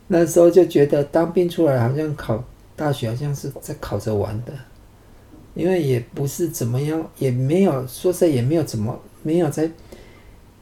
[0.07, 2.43] 那时候就觉得当兵出来好像考
[2.75, 4.53] 大学好像是在考着玩的，
[5.53, 9.69] 因为也不是怎么样，也没有说实在也没有怎么没有在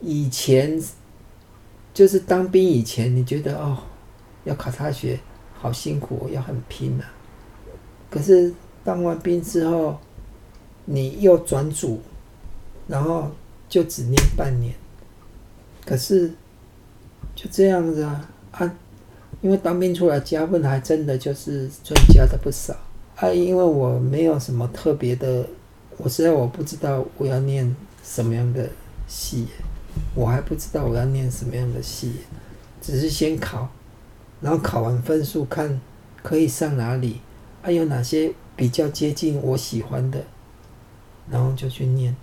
[0.01, 0.81] 以前，
[1.93, 3.77] 就是当兵以前，你觉得哦，
[4.43, 5.19] 要考大学
[5.53, 7.05] 好辛苦，要很拼啊。
[8.09, 8.53] 可是
[8.83, 9.97] 当完兵之后，
[10.85, 12.01] 你又转组，
[12.87, 13.29] 然后
[13.67, 14.73] 就只念半年。
[15.85, 16.29] 可是
[17.35, 18.73] 就这样子啊啊！
[19.45, 22.75] 因为当兵出来加分还真的就是赚加的不少
[23.15, 23.31] 啊。
[23.31, 25.47] 因为我没有什么特别的，
[25.97, 28.67] 我实在我不知道我要念什么样的
[29.07, 29.45] 戏，
[30.15, 32.13] 我还不知道我要念什么样的戏，
[32.81, 33.69] 只是先考，
[34.41, 35.79] 然后考完分数看
[36.23, 37.21] 可以上哪里。
[37.61, 40.23] 还有哪些比较接近我喜欢的，
[41.29, 42.15] 然后就去念，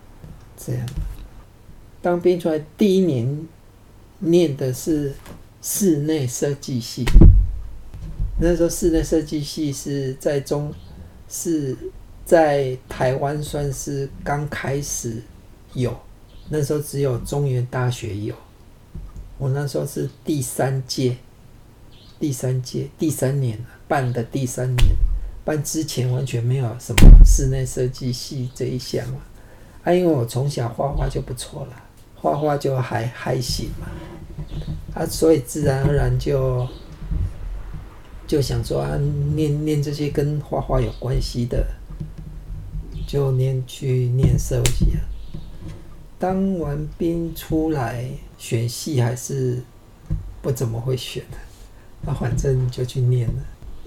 [0.57, 0.85] 这样。
[2.01, 3.47] 当兵出来第一年，
[4.19, 5.13] 念的是
[5.63, 7.05] 室内设计系。
[8.39, 10.75] 那时候室内设计系是在中，
[11.29, 11.77] 是
[12.25, 15.23] 在台湾算是刚开始
[15.75, 15.97] 有，
[16.49, 18.35] 那时候只有中原大学有。
[19.39, 21.17] 我那时候是第三届，
[22.19, 24.97] 第三届第三年办的第三年。
[25.45, 29.19] 办之前完全没有什么室内设计系这一项嘛，
[29.83, 31.83] 啊，因为我从小画画就不错了，
[32.15, 33.89] 画画就还还行嘛，
[34.95, 36.67] 啊，所以自然而然就
[38.27, 38.99] 就想说啊，
[39.35, 41.67] 念念这些跟画画有关系的，
[43.07, 45.01] 就念去念设计啊。
[46.19, 49.61] 当完兵出来选系还是
[50.41, 51.39] 不怎么会选的，
[52.03, 53.35] 那反正就去念了。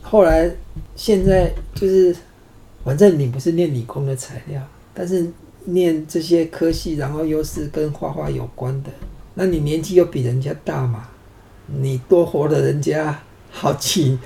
[0.02, 0.52] 后来，
[0.96, 2.16] 现在就是，
[2.84, 4.62] 反正你不是念理工的材料，
[4.94, 5.32] 但是
[5.64, 8.90] 念这些科系，然后又是跟画画有关的，
[9.36, 11.08] 那你年纪又比人家大嘛，
[11.68, 13.22] 你多活了人家
[13.52, 14.18] 好几，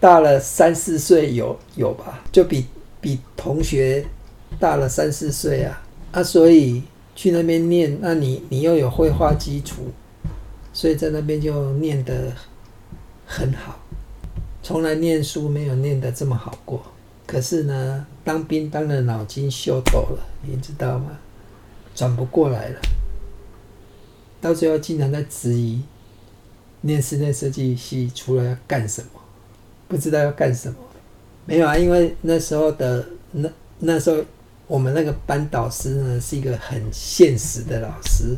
[0.00, 2.66] 大了三四岁有有吧，就比
[3.00, 4.04] 比同学
[4.58, 6.82] 大了三四岁啊，啊，所以
[7.14, 9.82] 去那边念，那你你又有绘画基础，
[10.72, 12.32] 所以在那边就念得
[13.26, 13.78] 很好。
[14.62, 16.82] 从来念书没有念得这么好过，
[17.26, 21.16] 可是呢，当兵当的脑筋秀逗了，你知道吗？
[21.94, 22.80] 转不过来了，
[24.40, 25.82] 到最后经常在质疑，
[26.82, 29.20] 念室内设计系出来要干什么？
[29.86, 30.76] 不知道要干什么。
[31.46, 33.48] 没有啊，因为那时候的那
[33.78, 34.24] 那时候
[34.66, 38.36] 我们那个班导师呢是一个很现实的老师，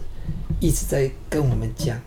[0.60, 2.00] 一直在跟我们讲，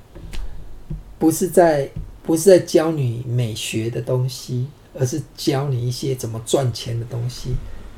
[1.18, 1.90] 不是在。
[2.26, 4.66] 不是在教你美学的东西，
[4.98, 7.50] 而是教你一些怎么赚钱的东西。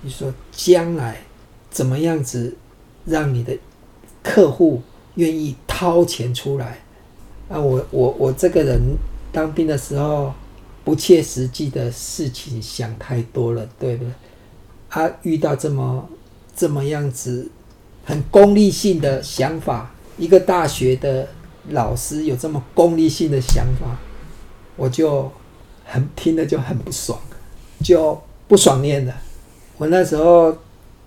[0.01, 1.21] 你说将来
[1.69, 2.57] 怎么样子
[3.05, 3.55] 让你的
[4.23, 4.81] 客户
[5.15, 6.79] 愿意掏钱出来？
[7.49, 8.79] 啊，我我我这个人
[9.31, 10.33] 当兵的时候，
[10.83, 14.11] 不切实际的事情想太多了，对不对？
[14.89, 16.09] 啊，遇到这么
[16.55, 17.49] 这么样子
[18.03, 21.27] 很功利性的想法，一个大学的
[21.69, 23.97] 老师有这么功利性的想法，
[24.75, 25.31] 我就
[25.83, 27.19] 很听了就很不爽，
[27.83, 29.13] 就不爽念了。
[29.77, 30.57] 我那时候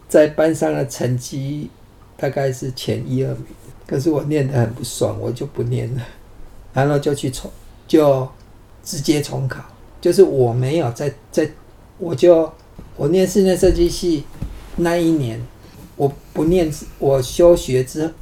[0.09, 1.71] 在班上的成绩
[2.17, 3.47] 大概是前一二名，
[3.89, 6.03] 可是我念得很不爽，我就不念了。
[6.75, 7.51] 然后就去重，
[7.89, 8.29] 就
[8.85, 9.65] 直接重考。
[10.01, 11.51] 就是我没有在在，
[11.99, 12.53] 我就
[12.97, 14.25] 我念室内设计系
[14.77, 15.41] 那一年，
[15.97, 18.13] 我不念，我休学之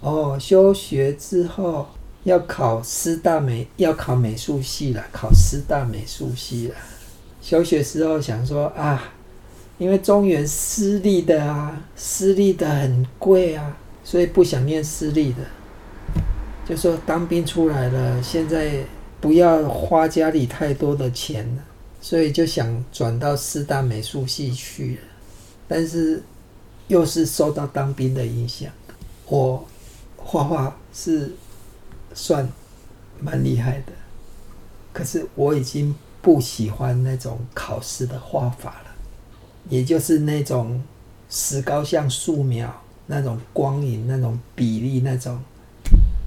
[0.00, 1.88] 哦，休学之后
[2.24, 6.74] 要考师大美，要考美术系了，考师大美术系了。
[7.40, 9.12] 休学时候想说啊，
[9.78, 15.38] 因为中原私立的啊，私立的很贵啊，所以不想念私立的。
[16.66, 18.84] 就说当兵出来了，现在
[19.20, 21.62] 不要花家里太多的钱了，
[22.00, 25.00] 所以就想转到师大美术系去了。
[25.66, 26.22] 但是
[26.88, 28.70] 又是受到当兵的影响，
[29.26, 29.66] 我
[30.16, 31.32] 画画是
[32.12, 32.46] 算
[33.18, 33.92] 蛮厉害的，
[34.92, 38.90] 可是我已经不喜欢那种考试的画法了，
[39.68, 40.82] 也就是那种
[41.28, 45.38] 石膏像素描那种光影、那种比例那种。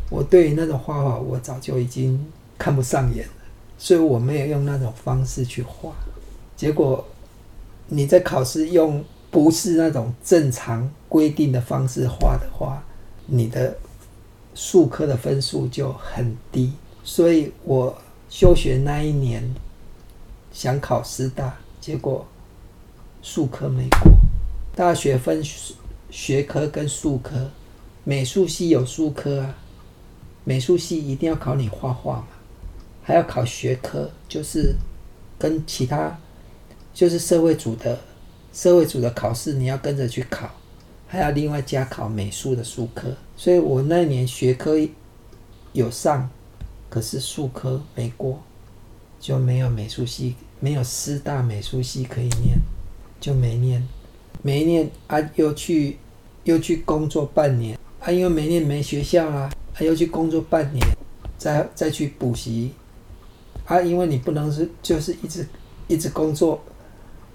[0.10, 2.26] 我对于那种画法，我早就已经
[2.58, 3.34] 看不上眼了，
[3.78, 5.92] 所以我没有用那种方式去画。
[6.56, 7.06] 结果
[7.88, 12.82] 你在考试用不是那种正常规定的方式画的话，
[13.26, 13.78] 你的
[14.56, 16.72] 数科的分数就很低。
[17.04, 19.44] 所以我休学那一年
[20.54, 22.26] 想考师大，结果
[23.22, 24.14] 数科没过。
[24.74, 25.74] 大学分数
[26.10, 27.50] 学科跟术科，
[28.04, 29.56] 美术系有术科啊。
[30.44, 32.28] 美术系一定要考你画画嘛，
[33.04, 34.74] 还要考学科，就是
[35.38, 36.18] 跟其他
[36.94, 38.00] 就是社会组的
[38.54, 40.50] 社会组的考试，你要跟着去考，
[41.06, 43.10] 还要另外加考美术的术科。
[43.36, 44.76] 所以我那年学科
[45.74, 46.30] 有上，
[46.90, 48.42] 可是术科没过，
[49.20, 52.58] 就没有美术系，没有师大美术系可以念，
[53.20, 53.86] 就没念，
[54.48, 55.98] 没念啊，又去
[56.46, 59.52] 又去工作半年啊，因为没念没学校啊。
[59.74, 60.84] 还要去工作半年，
[61.38, 62.72] 再再去补习，
[63.66, 65.46] 啊，因为你不能是就是一直
[65.88, 66.60] 一直工作，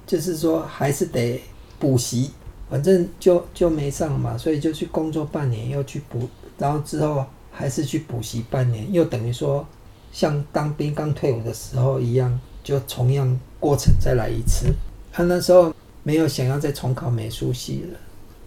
[0.04, 1.40] 就是说还是得
[1.78, 2.32] 补习，
[2.68, 9.64] 反正就就没上嘛，所以就去工作半年，又去补，然后之后还是去补习半年，又等于说
[10.10, 14.66] 像当兵刚退伍的时候一样，就同样过程再来一次。
[15.12, 17.98] 他那时候没有想要再重考美术系了，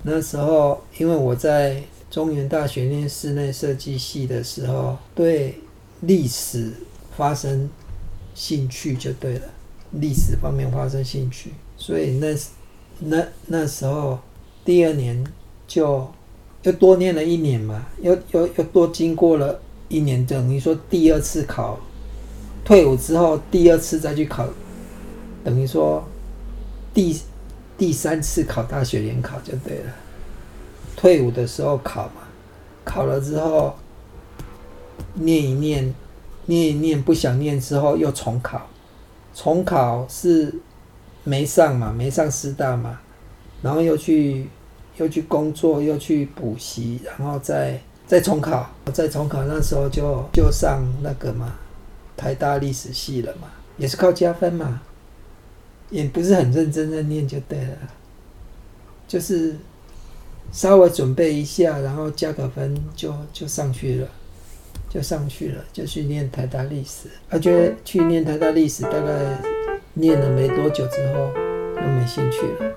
[0.04, 1.82] 那时候因为我在。
[2.12, 5.60] 中原大学念室内设计系的时候，对
[6.02, 6.72] 历史
[7.18, 7.70] 发生
[8.34, 9.42] 兴趣就对了，
[9.92, 12.34] 历史方面发生兴趣，所以那
[13.00, 14.18] 那那时候
[14.64, 15.22] 第二年
[15.68, 16.08] 就
[16.64, 21.78] 又多念了一年嘛，又又又多经过了一年，等于说第二次考，
[22.64, 24.48] 退伍之后第二次再去考，
[25.44, 26.02] 等于说
[26.94, 27.20] 第
[27.78, 29.94] 第三次考大学联考就对了。
[30.96, 32.22] 退伍的时候考嘛，
[32.84, 33.76] 考了之后
[35.16, 35.94] 念一念，
[36.46, 38.68] 念一念不想念之后又重考，
[39.34, 40.54] 重考是
[41.24, 43.00] 没上嘛，没上师大嘛，
[43.62, 44.48] 然后又去
[44.98, 51.54] 又去工作，又去补习，然后再再重考，再重考那时候就就上那个嘛，
[52.16, 54.82] 台大历史系了嘛，也是靠加分嘛，
[55.90, 57.78] 也不是很认真的念就对了，
[59.08, 59.56] 就是。
[60.52, 64.08] 稍微准备一下，然后加个分就就上去了，
[64.88, 67.10] 就上去了，就去念台大历史。
[67.30, 69.38] 而且去念台大历史，大概
[69.96, 71.32] 念了没多久之后，
[71.76, 72.76] 又没兴趣了，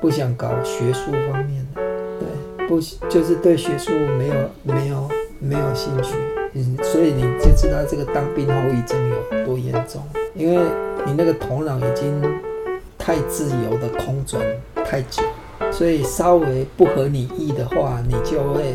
[0.00, 1.82] 不想搞学术方面的，
[2.20, 2.80] 对，不
[3.10, 6.14] 就是对学术没有没有没有兴趣。
[6.54, 10.02] 嗯，所以你就知道这个当兵后遗症有多严重，
[10.34, 10.62] 因为
[11.06, 12.22] 你那个头脑已经
[12.98, 14.42] 太自由的空转
[14.84, 15.22] 太久。
[15.70, 18.74] 所以稍微不合你意的话，你就会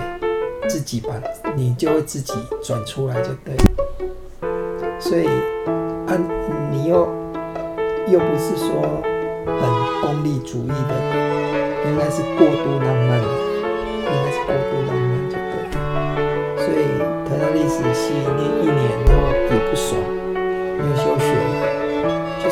[0.67, 1.15] 自己把，
[1.55, 2.33] 你就会自己
[2.63, 3.57] 转出来就对。
[4.99, 5.25] 所以，
[6.07, 6.15] 啊，
[6.71, 7.09] 你又
[8.07, 9.01] 又不是说
[9.45, 9.59] 很
[10.01, 10.93] 功利主义的，
[11.89, 15.53] 应该是过度浪漫，应该是过度浪漫就对。
[16.57, 16.79] 所以，
[17.27, 19.11] 台大历史系念一年后
[19.51, 19.99] 也不爽，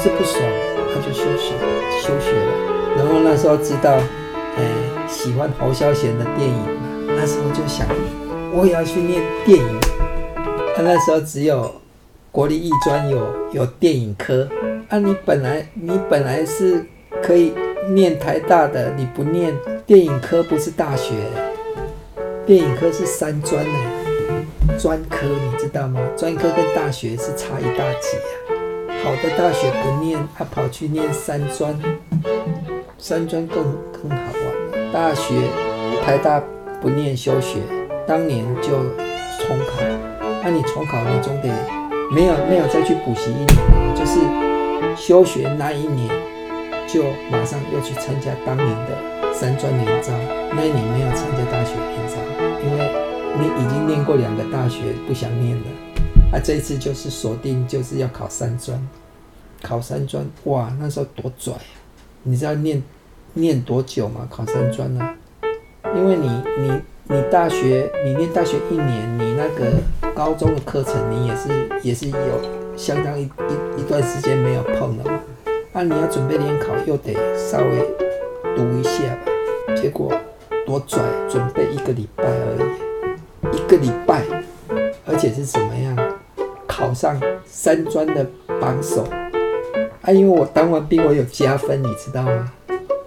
[0.04, 0.44] 是不爽，
[0.94, 1.54] 他就休学
[2.02, 2.98] 休学了。
[2.98, 3.98] 然后那时候知道，
[4.58, 7.88] 哎，喜欢侯孝贤的电影嘛，那时候就想，
[8.52, 9.80] 我也要去念电影。
[10.76, 11.74] 他那时候只有
[12.34, 14.46] 国立艺专有有电影科，
[14.90, 16.86] 啊，你本来你本来是
[17.22, 17.54] 可以
[17.88, 21.14] 念台大的，你不念电影科不是大学，
[22.46, 23.80] 电影科是三专呢。
[24.78, 26.02] 专科你知道吗？
[26.18, 28.43] 专科跟大学是差一大截啊。
[29.04, 31.78] 好的大学不念，他跑去念三专，
[32.98, 34.92] 三专更更好玩。
[34.94, 35.36] 大学
[36.06, 36.42] 台大
[36.82, 37.60] 不念休学，
[38.08, 38.70] 当年就
[39.40, 39.82] 重考。
[40.42, 41.50] 那你重考，你总得
[42.12, 44.20] 没有没有再去补习一年，就是
[44.96, 46.10] 休学那一年
[46.88, 50.14] 就马上又去参加当年的三专联招。
[50.56, 52.16] 那一年没有参加大学联招，
[52.66, 53.04] 因为。
[53.36, 55.64] 你已经念过两个大学，不想念了，
[56.34, 58.88] 啊，这一次就是锁定，就是要考三专，
[59.62, 61.62] 考三专，哇，那时候多拽啊！
[62.24, 62.82] 你知道念
[63.34, 64.28] 念多久吗？
[64.32, 65.08] 考三专呢？
[65.96, 66.28] 因为你
[66.58, 69.74] 你你大学你念大学一年，你那个
[70.16, 75.20] 高中的课程你也是也是有相当一一一段时间没有碰了嘛，
[75.74, 77.78] 啊，你要准备联考又得稍微
[78.56, 80.12] 读一下吧，结果
[80.66, 82.84] 多拽，准备一个礼拜而已。
[83.56, 84.24] 一个礼拜，
[85.06, 85.96] 而且是怎么样
[86.76, 87.16] 考上
[87.46, 88.26] 三专的
[88.60, 89.04] 榜首
[90.02, 90.12] 啊？
[90.12, 92.52] 因为我当完兵，我有加分，你知道吗？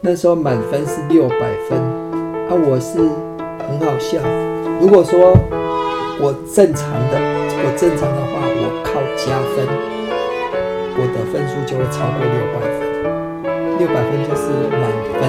[0.02, 1.76] 那时候满分是六百分
[2.46, 2.96] 啊，我是
[3.66, 4.22] 很好笑。
[4.80, 5.34] 如果说
[6.22, 9.66] 我正常的，我正常的话，我靠加分，
[10.94, 12.78] 我的分数就会超过六百分，
[13.82, 14.46] 六百分就是
[14.78, 14.86] 满
[15.18, 15.26] 分。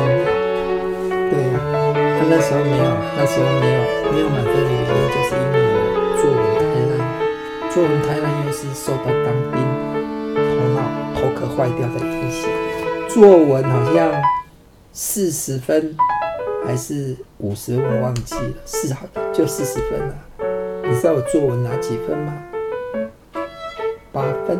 [1.34, 1.58] 对呀、
[1.98, 2.86] 他那时候没有，
[3.18, 3.82] 那时候没有
[4.14, 5.17] 没有满分的原因，就
[7.78, 9.62] 烂，作文太烂又是受到当兵
[10.34, 10.42] 头
[10.74, 10.82] 脑
[11.14, 12.50] 头壳坏掉的影响。
[13.08, 14.12] 作文好像
[14.92, 15.96] 四十分
[16.66, 20.16] 还是五十分，我忘记了，是好就四十分了。
[20.90, 22.34] 你知道我作文拿几分吗？
[24.12, 24.60] 八分。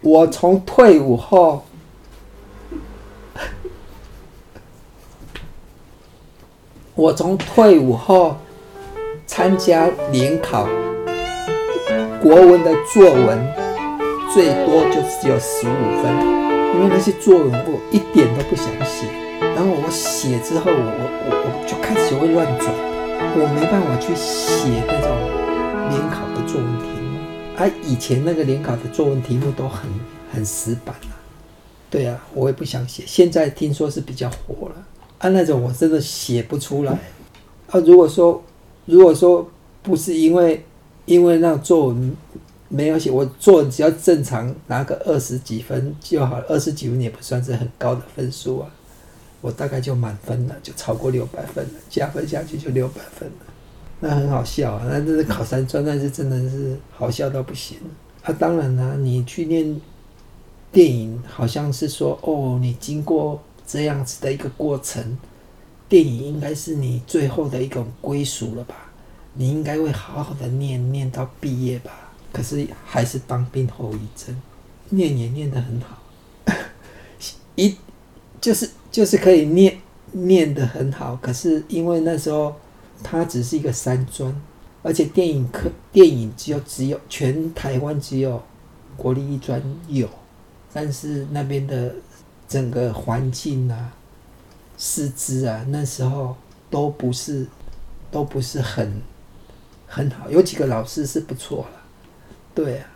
[0.00, 1.62] 我从退伍后，
[6.98, 8.36] 我从退伍后
[9.24, 10.68] 参加联考，
[12.20, 13.38] 国文的作文
[14.34, 16.12] 最多就只有十五分，
[16.74, 19.06] 因为那些作文我一点都不想写。
[19.40, 22.68] 然后我写之后，我我我就开始会乱转，
[23.36, 25.14] 我没办法去写那种
[25.90, 26.84] 联考的作文题。
[26.98, 29.88] 目、啊、以前那个联考的作文题目都很
[30.34, 31.14] 很死板啊，
[31.88, 33.04] 对啊，我也不想写。
[33.06, 34.74] 现在听说是比较火了，
[35.18, 36.92] 啊，那种我真的写不出来。
[37.70, 38.42] 啊，如果说
[38.86, 39.48] 如果说
[39.82, 40.64] 不是因为
[41.06, 42.16] 因为那作文
[42.68, 48.70] 没有写，我作文只要正常拿个二十几分就好，二十几分也不算是很高的分数啊，
[49.40, 53.34] 我大概就满分了，就超过六百分了，加分下去就六百分了。
[54.00, 54.86] 那很好笑啊！
[54.88, 57.78] 那这是考三专，那是真的是好笑到不行
[58.22, 58.32] 啊！
[58.38, 59.80] 当然啦、你去念
[60.70, 65.18] 电影，好像是说哦，你经过这样子的一个过程，
[65.88, 68.90] 电影应该是你最后的一种归属了吧？
[69.34, 72.10] 你应该会好好的念念到毕业吧？
[72.32, 74.34] 可是还是当兵后遗症，
[74.88, 76.02] 念也念得很好，
[77.54, 77.76] 一
[78.40, 79.78] 就是就是可以念
[80.12, 82.56] 念得很好，可是因为那时候。
[83.00, 84.34] 它只是一个三专，
[84.82, 88.42] 而且电影课电影只有只有全台湾只有
[88.96, 90.08] 国立艺专有，
[90.72, 91.94] 但是那边的
[92.48, 93.92] 整个环境啊、
[94.76, 96.34] 师资啊，那时候
[96.70, 97.46] 都不是
[98.10, 99.00] 都不是很
[99.86, 101.82] 很好，有几个老师是不错了，
[102.54, 102.90] 对啊，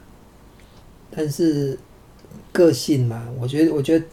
[1.11, 1.78] 但是
[2.50, 4.05] 个性嘛，我觉得我觉得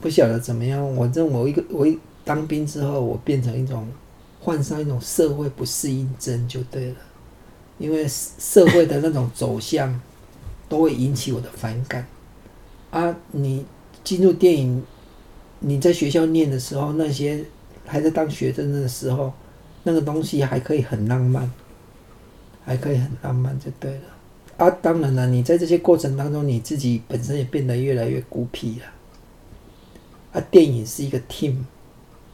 [0.00, 3.88] 不晓得怎么样，我认为我一个我一当兵之后，我变成一种。
[4.40, 6.96] 患上一种社会不适应症就对了，
[7.76, 10.00] 因为社会的那种走向
[10.68, 12.06] 都会引起我的反感
[12.90, 13.14] 啊！
[13.32, 13.66] 你
[14.08, 14.82] 进入电影，
[15.60, 17.44] 你在学校念的时候，那些
[17.84, 19.30] 还在当学生的时候，
[19.82, 21.52] 那个东西还可以很浪漫，
[22.64, 24.00] 还可以很浪漫就对了
[24.56, 24.70] 啊！
[24.80, 28.86] 当然了，你在这些过程当中，你自己本身也变得越来越孤僻了
[30.32, 30.40] 啊！
[30.50, 31.56] 电影是一个 team。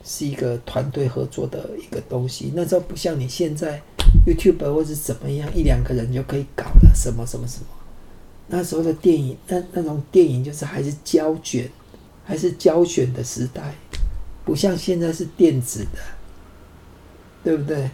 [0.06, 3.80] 是一个团队合作的一个东西，那时候不像你现在
[4.26, 7.66] YouTube 或者怎么样，一两个人就可以搞了什么什么什么。
[8.48, 11.68] 那时候的电影，那那种电影就是还是胶卷，
[12.24, 13.74] 还是胶卷的时代，
[14.44, 15.98] 不像现在是电子的，
[17.42, 17.90] 对不对？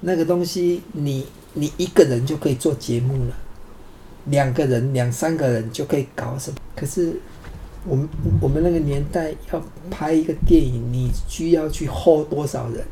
[0.00, 3.34] 那个东西你你一个人就可以做节目了，
[4.26, 6.56] 两个人、两三个人就可以搞什么？
[6.76, 7.20] 可是
[7.84, 8.08] 我们
[8.40, 12.84] 我们那个年代要拍一个电影，你需要去 hold 多少人？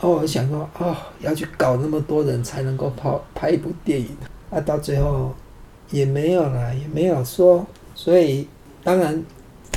[0.00, 4.08] 哦，我想说，哦，要去搞那么多人才能够拍拍一部电影，
[4.50, 5.34] 啊，到最后
[5.90, 8.46] 也没有了，也没有说，所以
[8.82, 9.22] 当然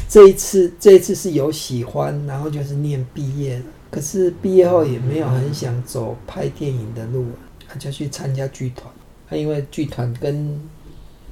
[0.08, 3.66] 这一次这一次是有喜欢，然后就是念毕业了。
[3.90, 7.26] 可是毕业后也没有很想走拍电影的路，
[7.68, 8.92] 他就去参加剧团。
[9.30, 10.60] 他因为剧团跟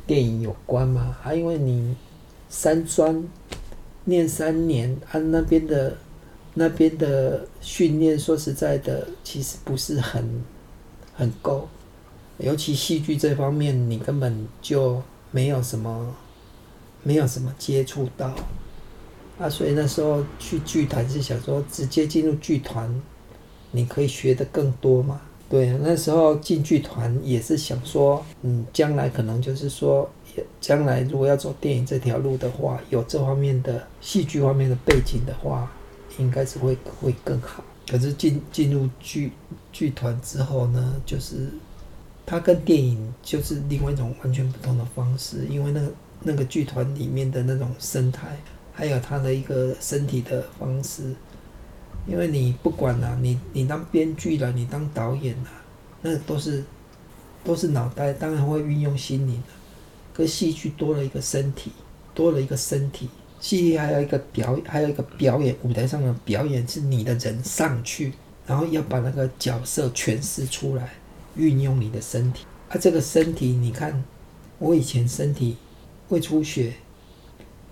[0.06, 1.96] 电影有关嘛，还因为你
[2.50, 3.24] 三专
[4.06, 5.96] 念三年，他那边的
[6.54, 10.44] 那边的训练，说实在的，其实不是很
[11.16, 11.68] 很够，
[12.42, 16.16] 尤其戏剧这方面，你根本就没有什么
[17.04, 18.34] 没有什么接触到。
[19.40, 23.02] 啊，所以那时候去剧团是想说，直接进入剧团，
[23.72, 25.22] 你可以学得更多嘛。
[25.50, 30.10] 对，那时候进剧团也是想说，嗯，将来可能就是说，
[30.60, 35.72] 将来如果要走电影这条路的话，有这方面的戏剧方面的背景的话，
[36.18, 37.64] 应该是会会更好。
[37.90, 39.32] 可是进进入剧
[39.74, 41.50] 剧团之后呢，就是
[42.32, 45.92] 它跟电影就是另外一种完全不同的方式，因为那个
[46.24, 48.38] 那个剧团里面的那种生态。
[48.74, 51.14] 还有他的一个身体的方式，
[52.08, 55.50] 因为你不管了，你你当编剧了，你当导演了，
[56.02, 56.64] 那都是
[57.44, 59.50] 都是脑袋，当然会运用心灵的。
[60.14, 61.74] 可戏剧多了一个身体，
[62.16, 63.10] 多了一个身体，
[63.42, 68.14] 戏剧还有一个表，还有一个表演，舞台上的表演是你的人上去，
[68.48, 70.94] 然后要把那个角色诠释出来，
[71.36, 72.46] 运用你的身体。
[72.70, 74.04] 啊，这个身体，你看
[74.60, 75.58] 我以前身体
[76.08, 76.74] 会出血。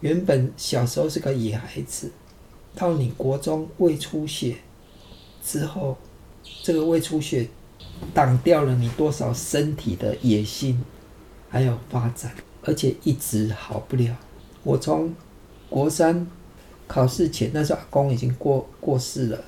[0.01, 2.09] 原本小时候是个野孩子，
[2.73, 4.55] 到你国中胃出血
[5.43, 5.97] 之后，
[6.63, 7.49] 这个胃出血
[8.13, 10.81] 挡掉了你多少身体的野性，
[11.49, 12.33] 还有发展，
[12.63, 14.15] 而且一直好不了。
[14.63, 15.13] 我从
[15.69, 16.25] 国三
[16.87, 19.43] 考试前，那时候阿公已经过过世了，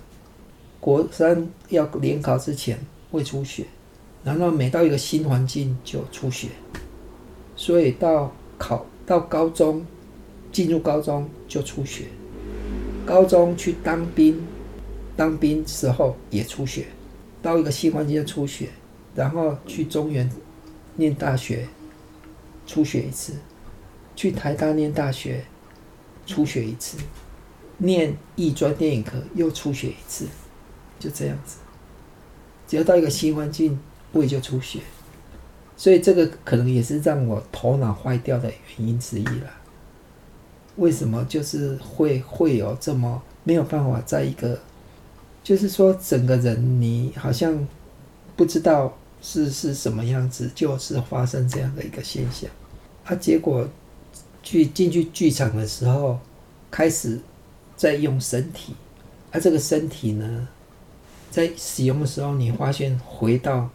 [0.81, 2.77] 国三要联考之前
[3.11, 3.65] 胃出血，
[4.23, 6.49] 然后每到一个新环境就出血，
[7.55, 9.85] 所以到考到高中。
[10.51, 12.07] 进入高中就出血，
[13.05, 14.45] 高中去当兵，
[15.15, 16.87] 当兵时候也出血，
[17.41, 18.67] 到一个新环境就出血，
[19.15, 20.29] 然后去中原
[20.97, 21.69] 念大学，
[22.67, 23.35] 出血一次，
[24.13, 25.45] 去台大念大学，
[26.25, 26.97] 出血一次，
[27.77, 30.27] 念艺专电影科又出血一次，
[30.99, 31.59] 就这样子，
[32.67, 33.79] 只要到一个新环境，
[34.13, 34.79] 胃就出血，
[35.77, 39.49] 所以这个可能也是让我头脑坏掉的原因之一了。
[40.77, 44.59] 为什么就是会会有这么没有办法在一个，
[45.43, 47.67] 就是说整个人你好像
[48.35, 52.49] 不知道是是什么样子，就是发生这样的一个现象。
[53.03, 53.67] 啊，结果
[54.41, 56.19] 去进去剧场的时候，
[56.69, 57.19] 开始
[57.75, 58.73] 在用身体，
[59.31, 60.47] 啊，这个身体呢，
[61.29, 63.69] 在使用的时候，你发现回到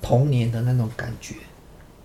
[0.00, 1.34] 童年的那种感觉。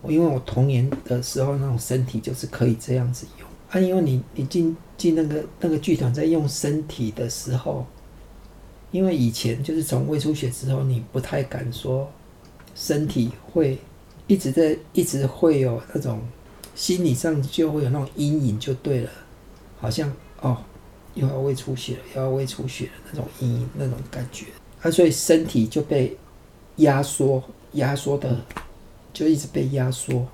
[0.02, 3.48] 我因为我童年的时候那种身体就是可以这样子用。
[3.72, 7.86] 啊，因为你你进进那个那个剧团在用身体的时候，
[8.92, 12.10] 因为以前就是从胃出血之后，你不太敢说
[12.76, 13.78] 身体会
[14.28, 16.22] 一直在一直会有那种
[16.76, 19.10] 心理上就会有那种阴影，就对了，
[19.80, 20.58] 好像哦
[21.16, 24.46] 又要胃出血了，又要胃出血了那种阴影那种感觉，
[24.82, 26.16] 啊，所以身体就被
[26.78, 27.44] 压缩
[27.76, 28.38] 压缩的，
[29.14, 30.28] 就一直被压缩。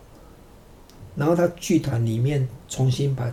[1.16, 3.32] 然后他剧团里面重新把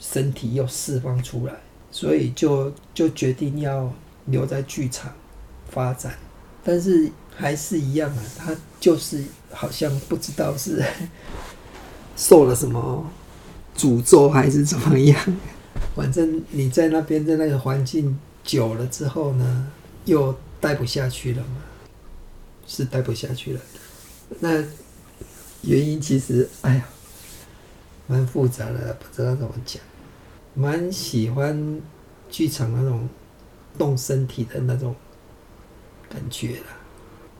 [0.00, 1.52] 身体又释放出来，
[1.90, 3.92] 所以就就决定要
[4.26, 5.12] 留在剧场
[5.68, 6.14] 发展，
[6.64, 10.82] 但是还是一样啊，他就是好像不知道是
[12.16, 13.06] 受了什么
[13.76, 15.36] 诅咒还是怎么样，
[15.94, 19.70] 反正你在那边在那个环境久了之后呢，
[20.06, 21.56] 又待不下去了嘛，
[22.68, 23.60] 是待不下去了。
[24.38, 24.62] 那
[25.62, 26.88] 原因其实，哎呀。
[28.10, 29.82] 蛮复杂的，不知道怎么讲。
[30.54, 31.78] 蛮喜欢
[32.30, 33.06] 剧场那种
[33.76, 34.96] 动身体的那种
[36.08, 36.78] 感觉啦，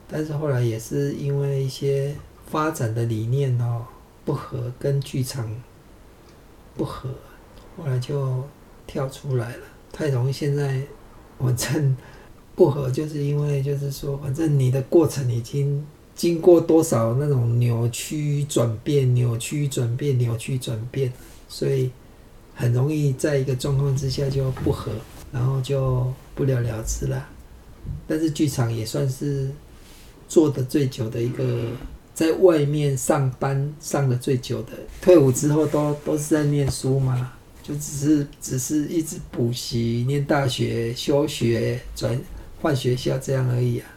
[0.07, 2.15] 但是后来也是因为一些
[2.51, 3.83] 发展的理念哦
[4.23, 5.51] 不合，跟剧场
[6.77, 7.09] 不合，
[7.75, 8.47] 后来就
[8.85, 9.63] 跳出来了。
[9.91, 10.83] 太容易现在
[11.39, 11.97] 我正
[12.59, 15.81] 不合，就是因为就是说，反正你的过程已经。
[16.15, 21.13] 经过多少那种扭曲转变、扭曲转变、扭曲转变，
[21.47, 21.89] 所以
[22.53, 24.91] 很容易在一个状况之下就不合，
[25.31, 27.25] 然后就不了了之了。
[28.05, 29.49] 但是剧场也算是
[30.27, 31.67] 做的最久的一个，
[32.13, 37.31] 在外面上班上的最久的，退伍之后都都是在念书嘛，
[37.63, 42.19] 就只是只是一直补习、念大学、休学、转
[42.61, 43.87] 换学校这样而已啊。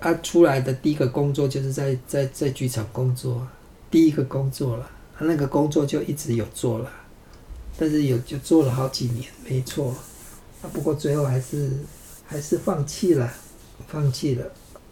[0.00, 3.46] 啊，出来的第一个工作就是在在在剧场工作，
[3.90, 6.90] 第一个工作了，他那个工作就一直有做了，
[7.76, 9.94] 但是有就做了好几年，没错，
[10.62, 11.70] 啊，不过最后还是
[12.24, 13.30] 还是放弃了，
[13.88, 14.50] 放弃了，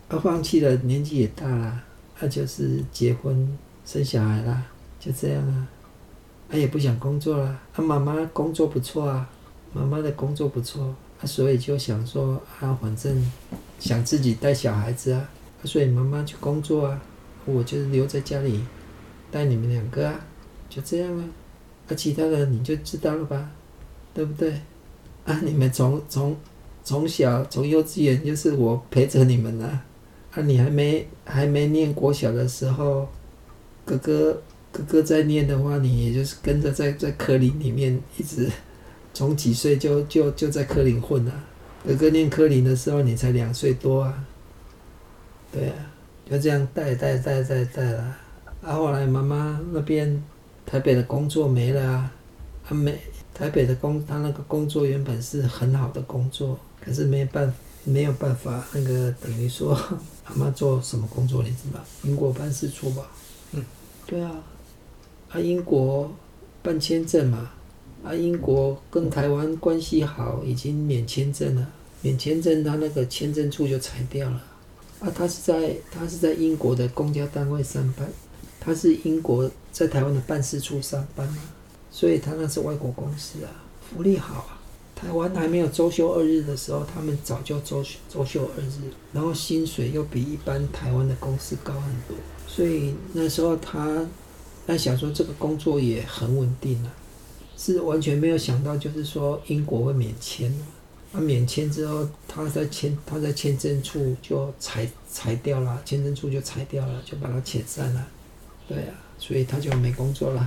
[0.09, 1.81] 啊，放弃了，年纪也大了，
[2.15, 4.63] 他、就是结婚生小孩了，
[5.01, 5.67] 就这样啊，
[6.51, 9.27] 他、也不想工作了，啊，妈妈工作不错啊，
[9.73, 13.31] 妈妈的工作不错，啊，所以就想说啊，反正。
[13.81, 15.29] 想自己带小孩子啊，
[15.63, 17.01] 所以妈妈去工作啊，
[17.45, 18.61] 我就留在家里
[19.31, 20.19] 带你们两个啊，
[20.69, 21.25] 就这样啊。
[21.89, 23.49] 啊，其他的你就知道了吧，
[24.13, 24.53] 对不对？
[25.25, 26.37] 啊，你们从从
[26.83, 29.85] 从小从幼稚园就是我陪着你们啊。
[30.33, 33.09] 啊，你还没还没念国小的时候，
[33.85, 34.43] 哥哥
[34.73, 38.51] 哥哥在念的话，你也就是跟着在在科林里面一直
[39.19, 41.33] 从几岁就就就在科林混啊。
[41.85, 44.25] 哥哥念科林的时候，你才两岁多啊，
[45.51, 45.75] 对啊，
[46.31, 48.17] 就这样带带带带带了。
[48.63, 50.23] 啊，后来妈妈那边
[50.65, 52.13] 台北的工作没了啊，
[52.69, 52.97] 啊没
[53.35, 57.53] 台北的工，他那个工作原本是很好的工作，可是没办
[57.83, 59.75] 没有办法，那个等于说
[60.31, 61.81] 妈妈做什么工作你知道？
[62.05, 63.11] 英国办事处吧？
[63.51, 63.65] 嗯，
[64.07, 64.31] 对啊，
[65.31, 66.09] 啊英国
[66.63, 67.51] 办签证嘛。
[68.05, 71.69] 啊，英国跟台湾关系好，已经免签证了。
[72.01, 74.43] 免签证，他那个签证处就裁掉了。
[75.01, 78.09] 啊，他是在他是在英国的公家单位上班，
[78.61, 81.29] 他是英国在台湾的办事处上班，
[81.91, 83.51] 所以他那是外国公司啊，
[83.91, 84.55] 福利好啊。
[84.95, 92.17] 台湾还没有周休二日的时候，他们早就周周休二日，然后薪水又比一般台湾的公司高很多，
[92.49, 94.05] 所以那时候他
[94.67, 96.93] 那想说这个工作也很稳定了。
[97.61, 100.49] 是完全没有想到，就是说英国会免签，
[101.13, 108.07] 啊，免签之后，他在签他在签证处就裁裁掉了，签证处就裁掉了，就把他遣散了，
[108.69, 110.41] 对啊，所以他就没工作了，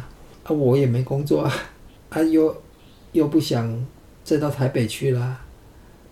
[0.46, 1.54] 啊，我也没工作啊，
[2.12, 2.56] 啊，又
[3.12, 3.86] 又不想
[4.24, 5.38] 再到台北去了，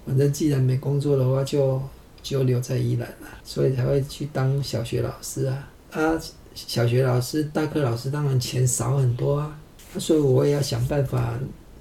[0.06, 1.82] 反正既然没工作的话就，
[2.22, 6.20] 就留在宜兰了，所以才会去当小学老师啊，啊，
[6.54, 9.58] 小学老师、大课老师当然钱少很多啊。
[9.98, 11.40] 所以我也要想办法，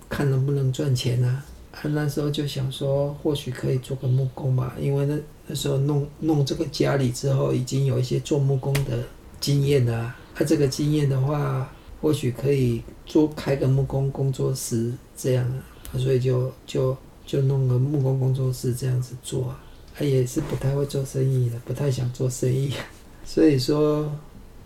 [0.09, 1.45] 看能不能赚钱啊。
[1.73, 9.05] 啊，那时候就想说，或许可以做个木工吧，因为那那时候弄弄这个家里之后，已经有一些做木工的
[9.39, 9.95] 经验了。
[9.95, 15.45] 啊，这个经验的话，或许可以做开个木工工作室这样
[15.93, 15.99] 啊。
[15.99, 16.97] 所以就就
[17.27, 19.63] 就弄个木工工作室这样子做啊。
[19.95, 22.73] 他也是不太会做生意的，不太想做生意，
[23.25, 24.11] 所以说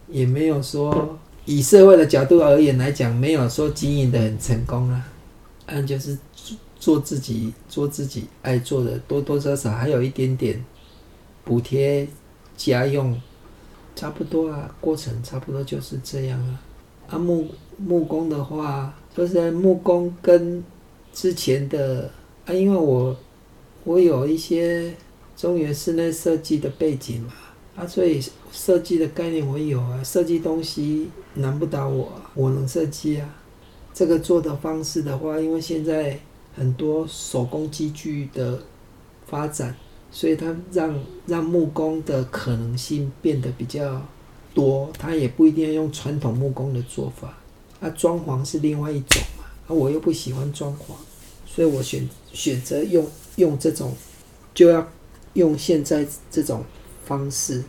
[0.08, 1.18] 也没有说。
[1.44, 5.08] 以社会的角度而言来讲，没有说经营的很成功啊，
[5.66, 6.16] 嗯，就是
[6.78, 10.64] 做自己做自己爱做的，多多少少还有一点点
[11.44, 12.06] 补贴
[12.56, 13.20] 家用，
[13.96, 16.60] 差不多啊，过程差不多就是这样啊。
[17.08, 20.62] 啊，木木工的话，就是木工跟
[21.12, 22.08] 之前的
[22.46, 23.16] 啊，因为我
[23.84, 24.94] 我有一些
[25.36, 27.32] 中原室内设计的背景嘛。
[27.74, 33.34] 啊，所以设计的概念我有啊，设计东西难不倒我，我能设计啊。
[33.94, 36.18] 这个做的方式的话，因为现在
[36.54, 38.62] 很多手工机具的
[39.26, 39.74] 发展，
[40.10, 44.02] 所以它让让木工的可能性变得比较
[44.54, 44.90] 多。
[44.98, 47.38] 它也不一定要用传统木工的做法，
[47.80, 49.44] 啊，装潢是另外一种嘛。
[49.66, 50.92] 啊，我又不喜欢装潢，
[51.46, 53.06] 所以我选选择用
[53.36, 53.94] 用这种，
[54.54, 54.86] 就要
[55.32, 56.62] 用现在这种。
[57.04, 57.62] 方式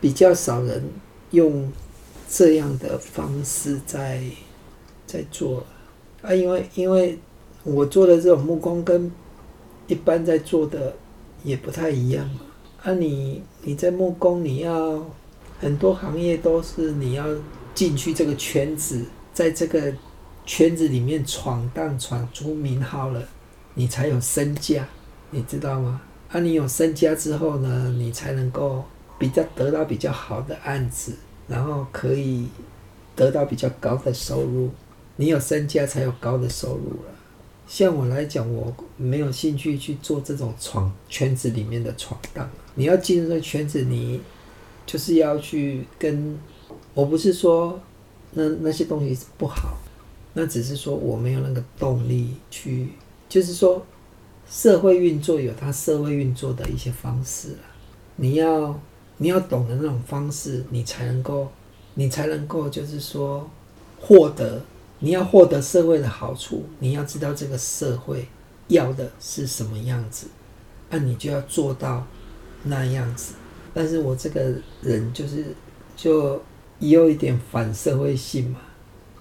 [0.00, 0.82] 比较少人
[1.30, 1.70] 用
[2.28, 4.22] 这样的方式在
[5.06, 5.64] 在做
[6.22, 7.18] 啊，因为因为
[7.62, 9.10] 我做的这种木工跟
[9.86, 10.96] 一般在做的
[11.44, 12.28] 也不太一样。
[12.82, 15.04] 啊，你你在木工，你要
[15.58, 17.26] 很多行业都是你要
[17.74, 19.92] 进去这个圈子，在这个
[20.44, 23.22] 圈子里面闯荡闯出名号了，
[23.74, 24.86] 你才有身价，
[25.30, 26.00] 你知道吗？
[26.36, 28.84] 啊，你有身家之后呢，你才能够
[29.18, 31.14] 比较得到比较好的案子，
[31.48, 32.46] 然后可以
[33.14, 34.68] 得到比较高的收入。
[35.16, 37.14] 你有身家才有高的收入了。
[37.66, 42.46] 像我来讲，我没有兴趣去做这种闯圈子里面的闯荡。
[42.74, 44.20] 你要进入这圈子，你
[44.84, 46.38] 就是要去跟。
[46.92, 47.80] 我不是说
[48.32, 49.78] 那那些东西不好，
[50.34, 52.90] 那只是说我没有那个动力去，
[53.26, 53.82] 就是说。
[54.48, 57.58] 社会运作有它社会运作的一些方式了，
[58.16, 58.80] 你要
[59.18, 61.48] 你要懂得那种方式，你才能够，
[61.94, 63.48] 你才能够就是说
[64.00, 64.62] 获得。
[64.98, 68.26] 你要获得社会的好处，你要知道这个社会
[68.68, 70.26] 要的是什么样子，
[70.88, 72.06] 那你就要做到
[72.62, 73.34] 那样子。
[73.74, 75.44] 但是我这个人就是
[75.94, 76.42] 就
[76.78, 78.60] 也有一点反社会性嘛，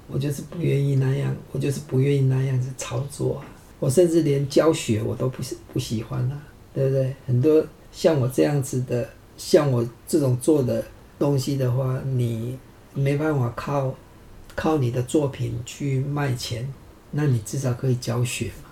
[0.07, 3.45] 我就是不愿意那样，我就是不愿意那样子操作啊。
[3.86, 6.41] 我甚至连教学我都不是不喜欢啊，
[6.73, 7.15] 对不对？
[7.27, 9.07] 很多像我这样子的，
[9.38, 10.83] 像我这种做的
[11.19, 12.57] 东西的话，你
[12.95, 13.93] 没办法靠。
[14.57, 16.65] 靠你的作品去卖钱，
[17.11, 18.69] 那你至少可以教学嘛。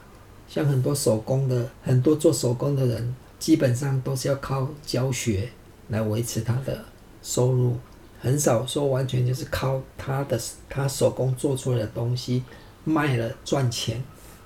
[0.47, 5.49] 像很多手工的，很多做手工的人，基本上都是要靠教学
[5.89, 6.86] 来维持他的
[7.22, 7.76] 收入，
[8.22, 10.39] 很少说完全就是靠他的
[10.70, 12.41] 他手工做出来的东西
[12.86, 14.01] 卖了赚钱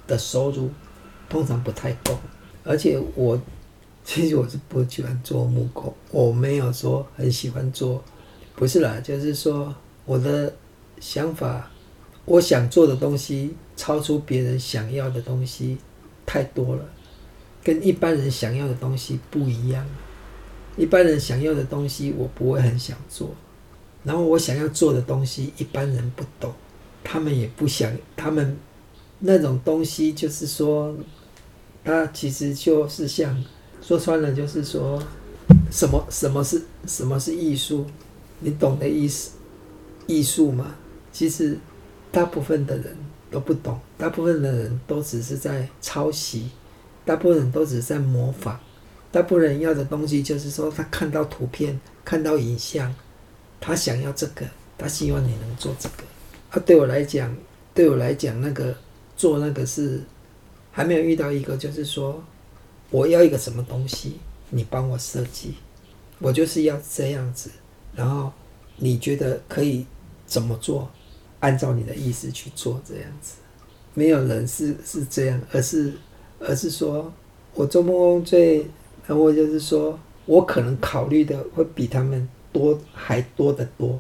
[0.08, 0.70] 的收入，
[1.30, 2.18] 通常不太够。
[2.64, 3.40] 而且我
[4.04, 8.04] 其实我是不喜欢做木工，我没有说很喜欢做，
[8.56, 10.54] 不是啦，就是说我的。
[11.00, 11.70] 想法，
[12.26, 15.78] 我想做的东西超出别人想要的东西
[16.26, 16.84] 太多了，
[17.64, 19.86] 跟一般人想要的东西不一样。
[20.76, 23.30] 一般人想要的东西我不会很想做，
[24.04, 26.52] 然后我想要做的东西一般人不懂，
[27.04, 28.58] 他们也不想，他们
[29.20, 30.96] 那种东西就是说，
[31.84, 33.44] 它其实就是像
[33.82, 35.02] 说穿了就是说，
[35.72, 37.86] 什么什么是什么是艺术？
[38.40, 39.32] 你懂的意思，
[40.06, 40.76] 艺术吗？
[41.12, 41.58] 其实，
[42.12, 42.96] 大部分的人
[43.32, 46.52] 都不懂，大部分的人都只是在抄袭，
[47.04, 48.60] 大部分人都只是在模仿，
[49.12, 52.94] 大部分人要的东西就是说，他看到图片，看到影像，
[53.60, 54.46] 他想要这个，
[54.78, 56.04] 他希望你能做这个。
[56.52, 57.36] 啊，对我来讲，
[57.74, 58.76] 对我来讲，那个
[59.18, 60.02] 做那个是
[60.72, 62.24] 还没有遇到一个，就是说，
[62.92, 64.20] 我要一个什么东西，
[64.52, 65.56] 你帮我设计，
[66.20, 67.50] 我就是要这样子，
[67.94, 68.32] 然后
[68.78, 69.86] 你觉得可以
[70.26, 70.90] 怎么做？
[71.40, 73.36] 按照你的意思去做，这样子，
[73.94, 75.94] 没有人是是这样，而是
[76.40, 77.12] 而是说，
[77.54, 78.66] 我做梦工最，
[79.06, 84.00] 然后就是说我可能考虑的会比他们多还多得多，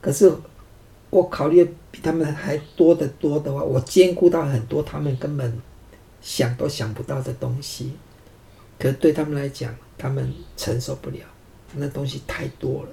[0.00, 0.32] 可是
[1.10, 5.60] 我考虑比他们还多得多的话，我兼顾到很多他们根本
[6.20, 7.92] 想都想不到的东西，
[8.78, 11.20] 可对他们来讲，他们承受不了，
[11.74, 12.88] 那东西太多了，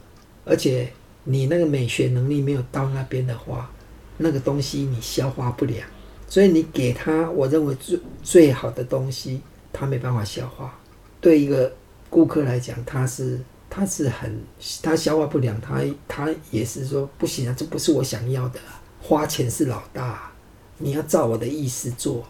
[0.45, 0.91] 而且
[1.23, 3.69] 你那个美学能力没有到那边的话。
[4.15, 5.83] 那个东西你消化不了，
[6.27, 9.41] 所以你给他，我认为最最好的东西，
[9.73, 10.79] 他没办法消化。
[11.19, 11.73] 对一个
[12.11, 13.39] 顾客来讲，他是
[13.75, 14.39] 他是很
[14.83, 18.59] 他消化不良，他他也是说不行啊，这不是我想要的。
[19.01, 20.31] 花钱是老大，
[20.77, 22.23] 你要照我的意思做。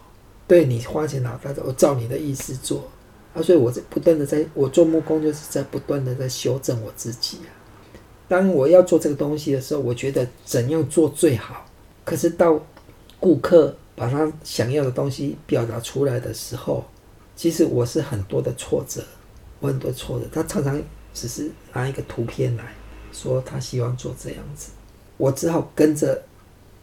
[0.48, 2.88] 对，你花钱老大，我照你的意思做
[3.34, 3.42] 啊。
[3.42, 7.52] 所以我在不断的在，我做木工就是在不断的在修正我自己啊。
[8.26, 11.66] 当我要做这个东西的时候，我觉得怎样做最好。
[12.04, 12.58] 可是到
[13.20, 16.82] 顾客把他想要的东西表达出来的时候，
[17.36, 19.04] 其实我是很多的挫折，
[19.60, 20.26] 我很多挫折。
[20.32, 20.82] 他常常
[21.14, 22.74] 只是拿一个图片来
[23.12, 24.72] 说他希望做这样子，
[25.16, 26.22] 我只好跟着。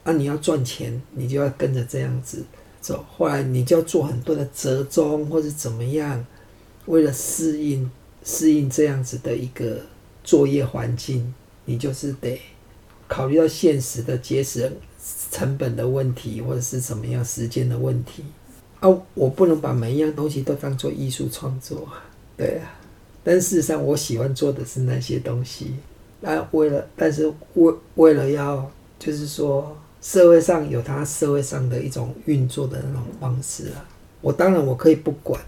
[0.04, 2.44] 啊，你要赚钱，你就要跟着这样子
[2.80, 3.06] 走。
[3.16, 6.26] 后来你就要做很多的折中或者怎么样，
[6.88, 7.92] 为了适应
[8.24, 9.82] 适应这样子的一个
[10.24, 11.32] 作业环境，
[11.66, 12.42] 你就是得
[13.08, 14.72] 考虑到现实的节省。
[15.32, 18.24] 成本的问题，或者是怎么样时间的问题
[18.82, 21.88] 啊，我不能把每一样东西都当做艺术创作，
[22.38, 22.81] 对啊。
[23.24, 25.76] 但事实上，我喜欢做的是那些东西。
[26.22, 28.70] 那为了，但是为为了要，
[29.00, 33.86] 就是说，社会上有它社会上的一种运作的那种方式啊。
[34.22, 35.42] 我当然我可以不管，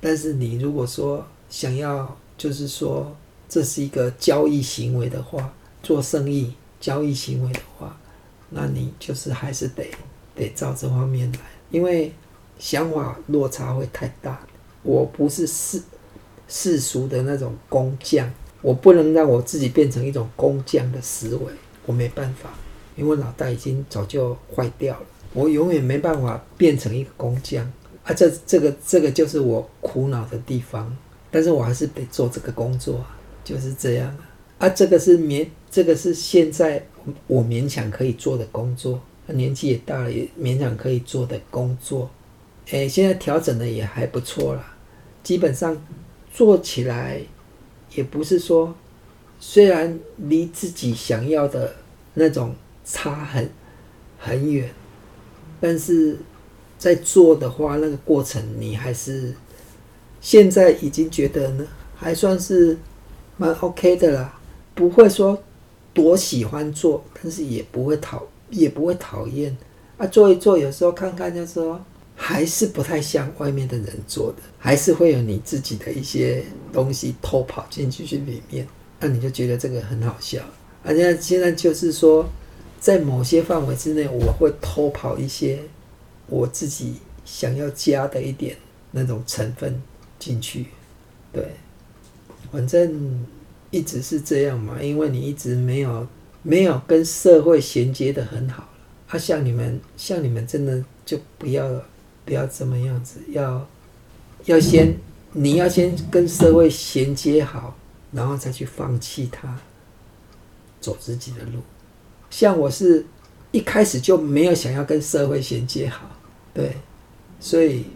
[0.00, 3.14] 但是你如果说想要，就是说
[3.48, 5.52] 这是一个交易行为的话，
[5.82, 7.96] 做生意交易行为的话。
[8.50, 9.88] 那你就是还是得
[10.34, 11.38] 得照这方面来，
[11.70, 12.12] 因为
[12.58, 14.40] 想法落差会太大。
[14.82, 15.80] 我不是世
[16.50, 18.30] 世俗的那种工匠，
[18.60, 21.46] 我不能让我自己变成一种工匠的思维，
[21.86, 22.50] 我没办法，
[22.96, 25.06] 因为脑袋已经早就坏掉了。
[25.32, 27.64] 我永远没办法变成一个工匠
[28.04, 28.12] 啊！
[28.12, 30.94] 这这个这个就是我苦恼的地方。
[31.30, 33.02] 但是我还是得做这个工作，
[33.42, 34.14] 就是这样
[34.58, 34.68] 啊！
[34.68, 36.84] 这个是勉，这个是现在。
[37.26, 42.10] 我勉强可以做的工作，年纪也大了，也勉强可以做的工作，
[42.66, 44.62] 诶，现在调整的也还不错了。
[45.22, 45.74] 基本上
[46.32, 47.20] 做起来
[47.94, 48.74] 也不是说，
[49.38, 51.74] 虽然离自己想要的
[52.14, 52.54] 那种
[52.84, 53.50] 差很
[54.18, 54.70] 很远，
[55.60, 56.16] 但是
[56.78, 59.34] 在做的话，那个过程你还是
[60.20, 62.76] 现在已经觉得呢，还算是
[63.36, 64.38] 蛮 OK 的啦，
[64.74, 65.42] 不会说
[65.92, 69.56] 多喜欢做，但是也不会讨也不会讨厌
[69.96, 70.06] 啊。
[70.06, 71.80] 做一做，有时候看看就是说，
[72.22, 78.68] 还是不太像外面的人做的，还是会有你自己的一些东西偷跑进去去里面，
[79.00, 80.42] 那你就觉得这个很好笑。
[80.84, 82.28] 而且现在就是说，
[82.78, 85.60] 在某些范围之内，我会偷跑一些
[86.26, 88.54] 我自己想要加的一点
[88.90, 89.80] 那种成分
[90.18, 90.66] 进去。
[91.32, 91.42] 对，
[92.52, 93.26] 反正
[93.70, 96.06] 一直是这样嘛，因为你一直没有
[96.42, 98.68] 没有跟社会衔接的很好。
[99.08, 101.82] 啊，像你们，像你们真的就不要
[102.30, 103.68] 不要这么样子，要
[104.44, 104.96] 要先
[105.32, 107.76] 你要先跟社会衔接好，
[108.12, 109.58] 然后再去放弃它。
[110.80, 111.58] 走自己的路，
[112.30, 113.04] 像我是
[113.50, 116.08] 一开始就没有想要跟社会衔接好，
[116.54, 116.76] 对，
[117.40, 117.86] 所以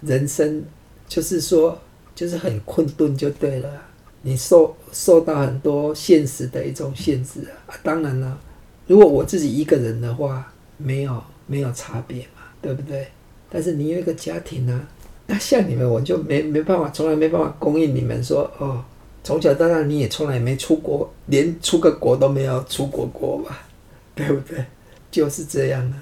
[0.00, 0.64] 人生
[1.06, 1.78] 就是说
[2.14, 3.82] 就是很困顿就对了，
[4.22, 7.76] 你受受到很多现实的一种限制啊。
[7.82, 8.40] 当然了，
[8.86, 13.06] 如果我自己一个人的话，没有没有差别嘛，对不对？
[13.50, 14.86] 但是你有一个家庭呢，
[15.26, 18.82] 那像你们我就没没办法，从来没办法供应你们说哦。
[19.22, 23.66] 从小到大，你也从来没出国，连出个国都没有出国过吧？
[24.16, 24.64] 对不对？
[25.10, 25.96] 就是这样的。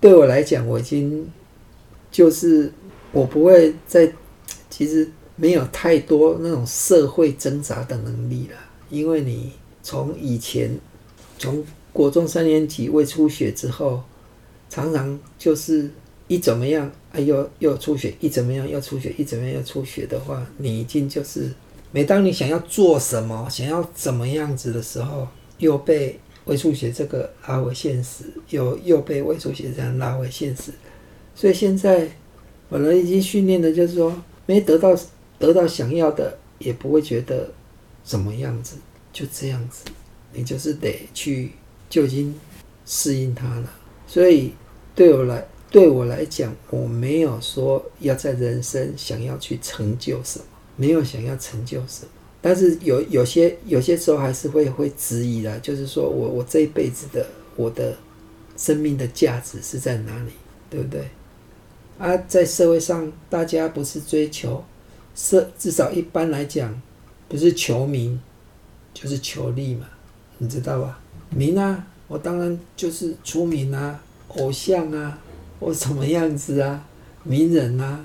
[0.00, 1.28] 对我来讲，我已经
[2.08, 2.72] 就是
[3.10, 4.12] 我不会再，
[4.70, 8.56] 其实没有太多那种社会挣扎的能力了。
[8.90, 9.50] 因为你
[9.82, 10.70] 从以前
[11.38, 14.00] 从国中三年级胃出血之后，
[14.70, 15.90] 常常就是
[16.28, 21.50] 一怎么样，哎又又出血，一怎么样又出血，一怎么样又出血的话，你已经就是。
[21.92, 25.26] 每当你想要做什么，想要怎么样子的时候，
[25.58, 30.72] 又被胃出血这个拉回现实，又又被胃出血这样拉回现实。
[31.34, 32.08] 所以现在
[32.68, 34.14] 本来已经训练的，就是说
[34.44, 34.94] 没得到
[35.38, 37.50] 得到想要的，也不会觉得
[38.02, 38.76] 怎么样子，
[39.12, 39.84] 就这样子，
[40.34, 41.52] 你就是得去
[41.88, 42.34] 就已经
[42.84, 43.72] 适应它了。
[44.06, 44.52] 所以
[44.94, 45.46] 对我来
[45.76, 50.44] 对我来讲，我没有说要在人生想要去成就什么。
[50.74, 52.08] 没有想要成就什么，
[52.40, 57.94] 但是有有些有些时候还是会会质疑啦，就是说我我这一辈子的我的
[58.56, 60.32] 生命的价值是在哪里，
[60.70, 61.10] 对不对？
[61.98, 64.64] 啊，在社会上大家不是追求
[65.14, 66.80] 社，至少一般来讲，
[67.28, 68.18] 不是求名
[68.94, 69.86] 就是求利嘛，
[70.38, 70.98] 你知道吧？
[71.28, 75.18] 名啊，我当然就是出名啊，偶像啊，
[75.58, 76.86] 我什么样子啊，
[77.22, 78.04] 名人啊，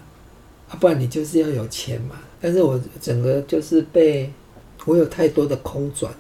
[0.70, 2.16] 啊，不然你就是要有钱嘛。
[2.40, 4.32] 但是我整个就是被
[4.86, 6.12] 我有太多的空转，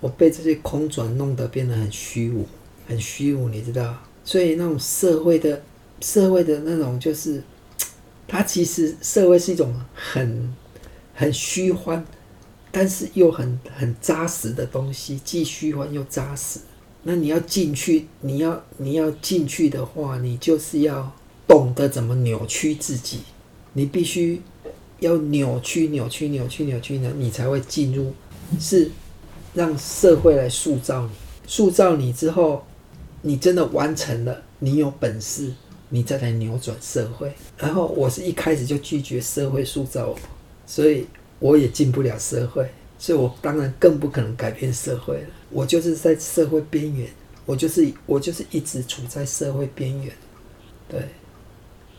[0.00, 2.46] 我被这些空转弄得变得很虚无，
[2.86, 3.96] 很虚无，你知道？
[4.22, 5.62] 所以那种社会的
[6.00, 7.42] 社会的那种就是，
[8.28, 10.54] 它其实社会是一种很
[11.14, 12.04] 很虚幻，
[12.70, 16.60] 但是又很很扎实的东西，既虚幻又扎实。
[17.06, 21.10] 那你要进去，你要你要进去的话，你就是要
[21.46, 23.20] 懂得怎么扭曲自己，
[23.72, 24.42] 你必须。
[25.00, 28.14] 要扭曲、扭曲、扭曲、扭曲呢，你才会进入，
[28.58, 28.90] 是
[29.52, 31.10] 让社会来塑造你。
[31.46, 32.64] 塑造你之后，
[33.20, 35.52] 你真的完成了，你有本事，
[35.90, 37.30] 你再来扭转社会。
[37.58, 40.18] 然后我是一开始就拒绝社会塑造我，
[40.64, 41.06] 所以
[41.40, 42.66] 我也进不了社会，
[42.98, 45.28] 所以我当然更不可能改变社会了。
[45.50, 47.08] 我就是在社会边缘，
[47.44, 50.12] 我就是我就是一直处在社会边缘，
[50.88, 51.00] 对。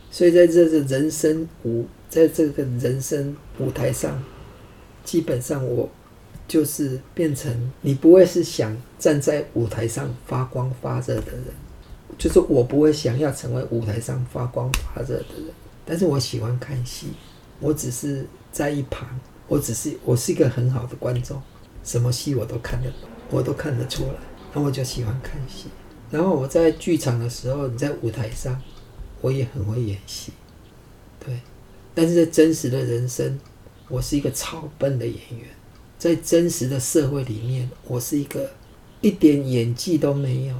[0.10, 4.24] 所以在这个人生舞，在这个人生舞台上，
[5.04, 5.90] 基本上我
[6.48, 11.44] 就是变成你不会是想站在舞台上发光发热的人，
[12.18, 15.48] 就是我不会想要成为舞台上发光发热的人。
[15.86, 17.08] 但是我喜欢看戏，
[17.60, 19.08] 我只是在一旁，
[19.48, 21.42] 我只是我是一个很好的观众，
[21.84, 24.14] 什么戏我都看得懂，我都看得出来，
[24.54, 25.68] 那我就喜欢看戏。
[26.10, 28.62] 然后我在剧场的时候，你在舞台上。
[29.20, 30.32] 我也很会演戏，
[31.20, 31.40] 对，
[31.96, 33.40] 但是在真实的人生，
[33.90, 35.48] 我是一个超笨的演员。
[35.98, 38.52] 在真实的社会里面，我是一个
[39.02, 40.56] 一点演技都没有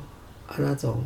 [0.48, 1.04] 啊，那种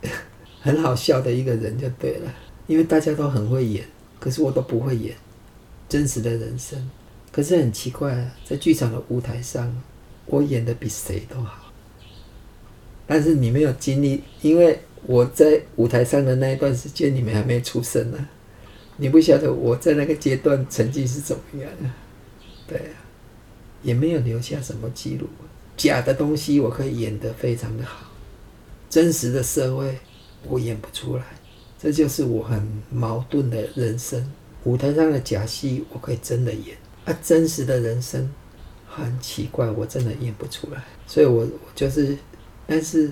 [0.60, 2.30] 很好笑的一个人就对了。
[2.66, 3.82] 因为大家都很会演，
[4.20, 5.16] 可是我都不会演
[5.88, 6.90] 真实的人生。
[7.32, 9.74] 可是很奇怪啊，在剧场的舞台上，
[10.26, 11.72] 我演的比谁都好。
[13.06, 14.78] 但是你没有经历，因为。
[15.06, 18.26] 我在舞台上的那一段时间，你们还没出生呢，
[18.96, 21.90] 你不晓得我在那个阶段成绩是怎么样的，
[22.66, 22.96] 对啊，
[23.82, 25.28] 也没有留下什么记录。
[25.76, 28.10] 假的东西我可以演得非常的好，
[28.88, 29.98] 真实的社会
[30.44, 31.24] 我演不出来，
[31.78, 34.32] 这就是我很矛盾的人生。
[34.62, 38.32] 舞台上的假戏我可以真的演，啊，真实的人生
[38.96, 42.16] 很奇怪，我真的演不出来，所以我我就是，
[42.66, 43.10] 但是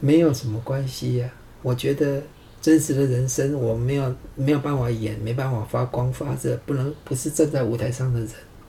[0.00, 1.30] 没有什么关系呀、
[1.62, 2.22] 我觉得
[2.60, 8.28] 真实的人生我没有没有办法演，没办法发光发热，不能不是站在舞台上的人。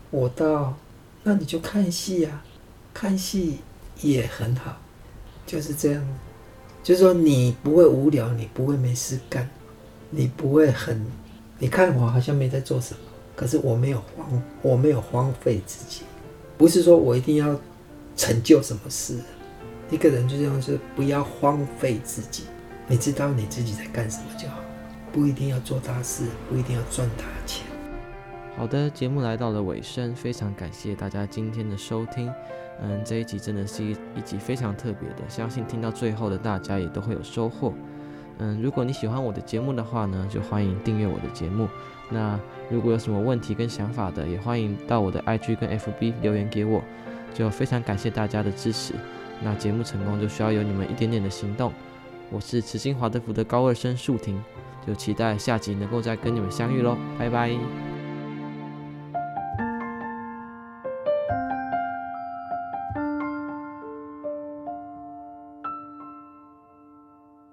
[0.09, 0.75] 我到，
[1.23, 2.41] 那你就看戏呀、
[2.93, 3.59] 看戏
[4.01, 4.81] 也很好，
[5.45, 6.05] 就是这样。
[6.83, 9.47] 就是说你不会无聊，你不会没事干，
[10.09, 11.05] 你不会很，
[11.59, 12.99] 你看我好像没在做什么，
[13.35, 16.01] 可是我没有荒，我没有荒废自己。
[16.61, 17.59] 不是说我一定要
[18.15, 19.17] 成就什么事，
[19.89, 22.43] 一个人就这样，是不要荒废自己。
[22.87, 24.59] 你知道你自己在干什么就好，
[25.11, 27.65] 不一定要做大事，不一定要赚大钱。
[28.55, 32.31] 好的，节目来到了尾声，非常感谢大家今天的收听。
[32.79, 37.73] 嗯，这一集真的是一一集非常特别的，相信听到最后的大家也都会有收获。
[38.37, 41.67] 嗯，如果你喜欢我的节目的话呢，就欢迎订阅我的节目。
[42.11, 42.39] 那
[42.69, 46.83] 如果有什么问题跟想法的，也欢迎到我的 IG 跟 FB 留言给我。
[47.33, 48.93] 就非常感谢大家的支持。
[49.41, 51.71] 那节目成功就需要有你们一点点的行动。
[52.29, 54.43] 我是慈心华德福的高二生树婷，
[54.85, 57.90] 就期待下集能够再跟你们相遇喽，拜拜。